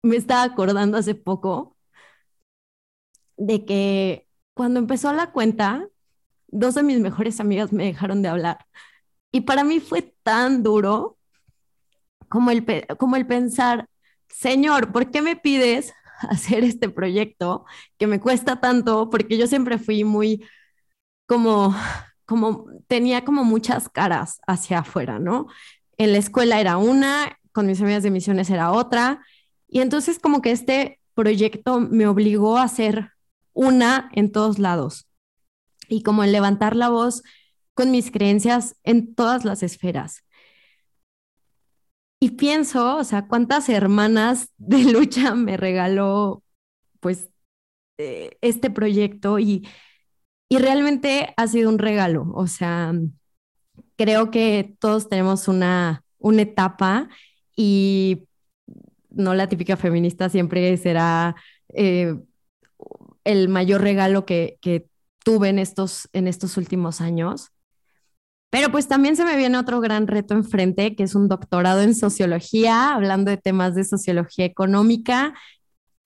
[0.00, 1.76] Me estaba acordando hace poco
[3.36, 5.86] de que cuando empezó la cuenta,
[6.48, 8.64] dos de mis mejores amigas me dejaron de hablar.
[9.32, 11.18] Y para mí fue tan duro
[12.28, 12.64] como el,
[12.98, 13.88] como el pensar,
[14.28, 15.92] Señor, ¿por qué me pides
[16.28, 17.64] hacer este proyecto
[17.98, 19.10] que me cuesta tanto?
[19.10, 20.44] Porque yo siempre fui muy
[21.26, 21.74] como,
[22.26, 25.48] como tenía como muchas caras hacia afuera, ¿no?
[25.98, 29.24] en la escuela era una, con mis amigas de misiones era otra,
[29.68, 33.10] y entonces como que este proyecto me obligó a ser
[33.52, 35.06] una en todos lados
[35.88, 37.22] y como en levantar la voz
[37.74, 40.23] con mis creencias en todas las esferas.
[42.24, 46.42] Y pienso, o sea, cuántas hermanas de lucha me regaló
[47.00, 47.28] pues
[47.98, 49.68] eh, este proyecto y,
[50.48, 52.94] y realmente ha sido un regalo, o sea,
[53.96, 57.08] creo que todos tenemos una, una etapa
[57.56, 58.24] y
[59.10, 61.36] no la típica feminista siempre será
[61.74, 62.16] eh,
[63.24, 64.88] el mayor regalo que, que
[65.24, 67.50] tuve en estos, en estos últimos años.
[68.54, 71.92] Pero pues también se me viene otro gran reto enfrente, que es un doctorado en
[71.92, 75.34] sociología, hablando de temas de sociología económica,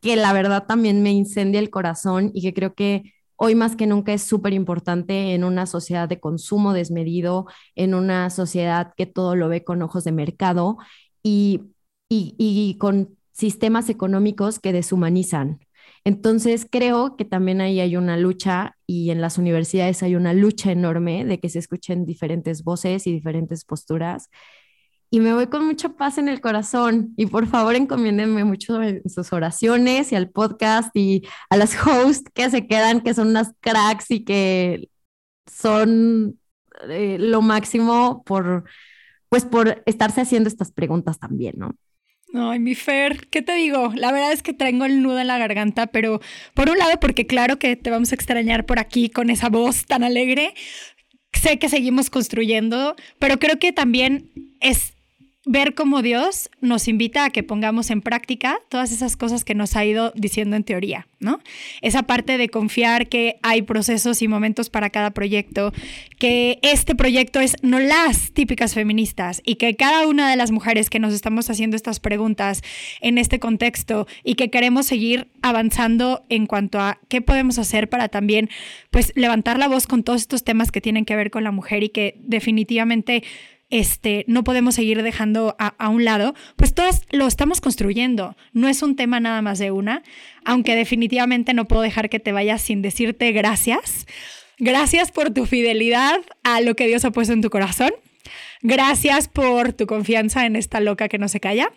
[0.01, 3.87] que la verdad también me incendia el corazón y que creo que hoy más que
[3.87, 7.45] nunca es súper importante en una sociedad de consumo desmedido,
[7.75, 10.79] en una sociedad que todo lo ve con ojos de mercado
[11.23, 11.61] y,
[12.09, 15.61] y, con sistemas económicos que deshumanizan.
[16.03, 20.73] Entonces creo que también ahí hay una lucha y en las universidades hay una lucha
[20.73, 24.31] enorme de que se escuchen diferentes voces y diferentes posturas
[25.11, 27.15] y me voy con mucha paz en el corazón.
[27.17, 32.51] Y por favor, encomiéndenme mucho sus oraciones y al podcast y a las hosts que
[32.51, 34.91] se quedan, que son unas cracks y que
[35.47, 36.39] son
[36.89, 38.65] eh, lo máximo por,
[39.29, 41.75] pues, por estarse haciendo estas preguntas también, ¿no?
[42.35, 43.93] Ay, mi Fer, ¿qué te digo?
[43.95, 46.21] La verdad es que tengo el nudo en la garganta, pero
[46.55, 49.87] por un lado, porque claro que te vamos a extrañar por aquí con esa voz
[49.87, 50.53] tan alegre,
[51.33, 54.95] sé que seguimos construyendo, pero creo que también es
[55.51, 59.77] ver cómo Dios nos invita a que pongamos en práctica todas esas cosas que nos
[59.77, 61.41] ha ido diciendo en teoría, ¿no?
[61.81, 65.73] Esa parte de confiar que hay procesos y momentos para cada proyecto,
[66.19, 70.91] que este proyecto es no las típicas feministas y que cada una de las mujeres
[70.91, 72.63] que nos estamos haciendo estas preguntas
[73.01, 78.09] en este contexto y que queremos seguir avanzando en cuanto a qué podemos hacer para
[78.09, 78.51] también
[78.91, 81.85] pues levantar la voz con todos estos temas que tienen que ver con la mujer
[81.85, 83.25] y que definitivamente
[83.71, 88.37] este, no podemos seguir dejando a, un lado, pues todos lo estamos construyendo.
[88.53, 90.03] No es un tema nada más de una,
[90.45, 94.07] aunque definitivamente no puedo dejar que te vayas sin decirte gracias.
[94.59, 97.91] Gracias por tu fidelidad a lo que Dios ha puesto en tu corazón.
[98.63, 101.73] Gracias por tu confianza en esta loca que no se calla.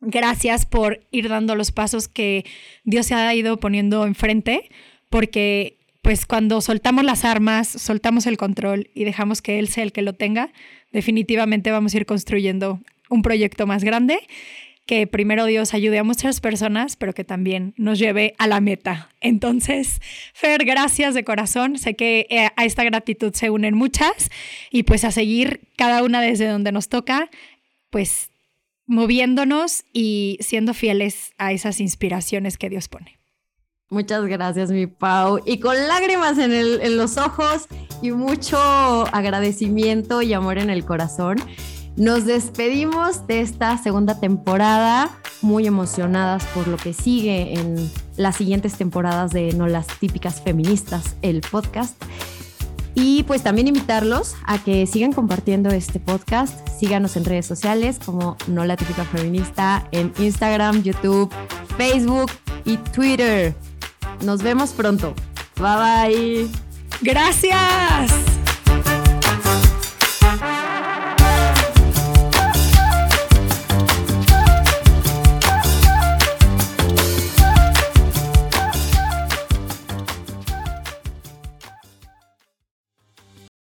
[0.00, 2.44] Gracias por ir dando los pasos que
[2.84, 4.70] Dios se ha ido poniendo enfrente,
[5.10, 9.92] porque pues cuando soltamos las armas, soltamos el control y dejamos que Él sea el
[9.92, 10.52] que lo tenga,
[10.92, 14.20] definitivamente vamos a ir construyendo un proyecto más grande
[14.88, 19.10] que primero Dios ayude a muchas personas, pero que también nos lleve a la meta.
[19.20, 20.00] Entonces,
[20.32, 21.76] Fer, gracias de corazón.
[21.78, 24.30] Sé que eh, a esta gratitud se unen muchas
[24.70, 27.28] y pues a seguir cada una desde donde nos toca
[27.90, 28.30] pues
[28.86, 33.17] moviéndonos y siendo fieles a esas inspiraciones que Dios pone.
[33.90, 35.40] Muchas gracias, mi Pau.
[35.46, 37.66] Y con lágrimas en, en los ojos
[38.02, 41.38] y mucho agradecimiento y amor en el corazón,
[41.96, 45.10] nos despedimos de esta segunda temporada,
[45.42, 51.16] muy emocionadas por lo que sigue en las siguientes temporadas de No las típicas feministas,
[51.22, 52.00] el podcast.
[52.94, 58.36] Y pues también invitarlos a que sigan compartiendo este podcast, síganos en redes sociales como
[58.46, 61.32] No la típica feminista, en Instagram, YouTube,
[61.76, 62.30] Facebook
[62.64, 63.56] y Twitter.
[64.22, 65.14] Nos vemos pronto.
[65.56, 66.48] Bye bye.
[67.02, 68.10] Gracias.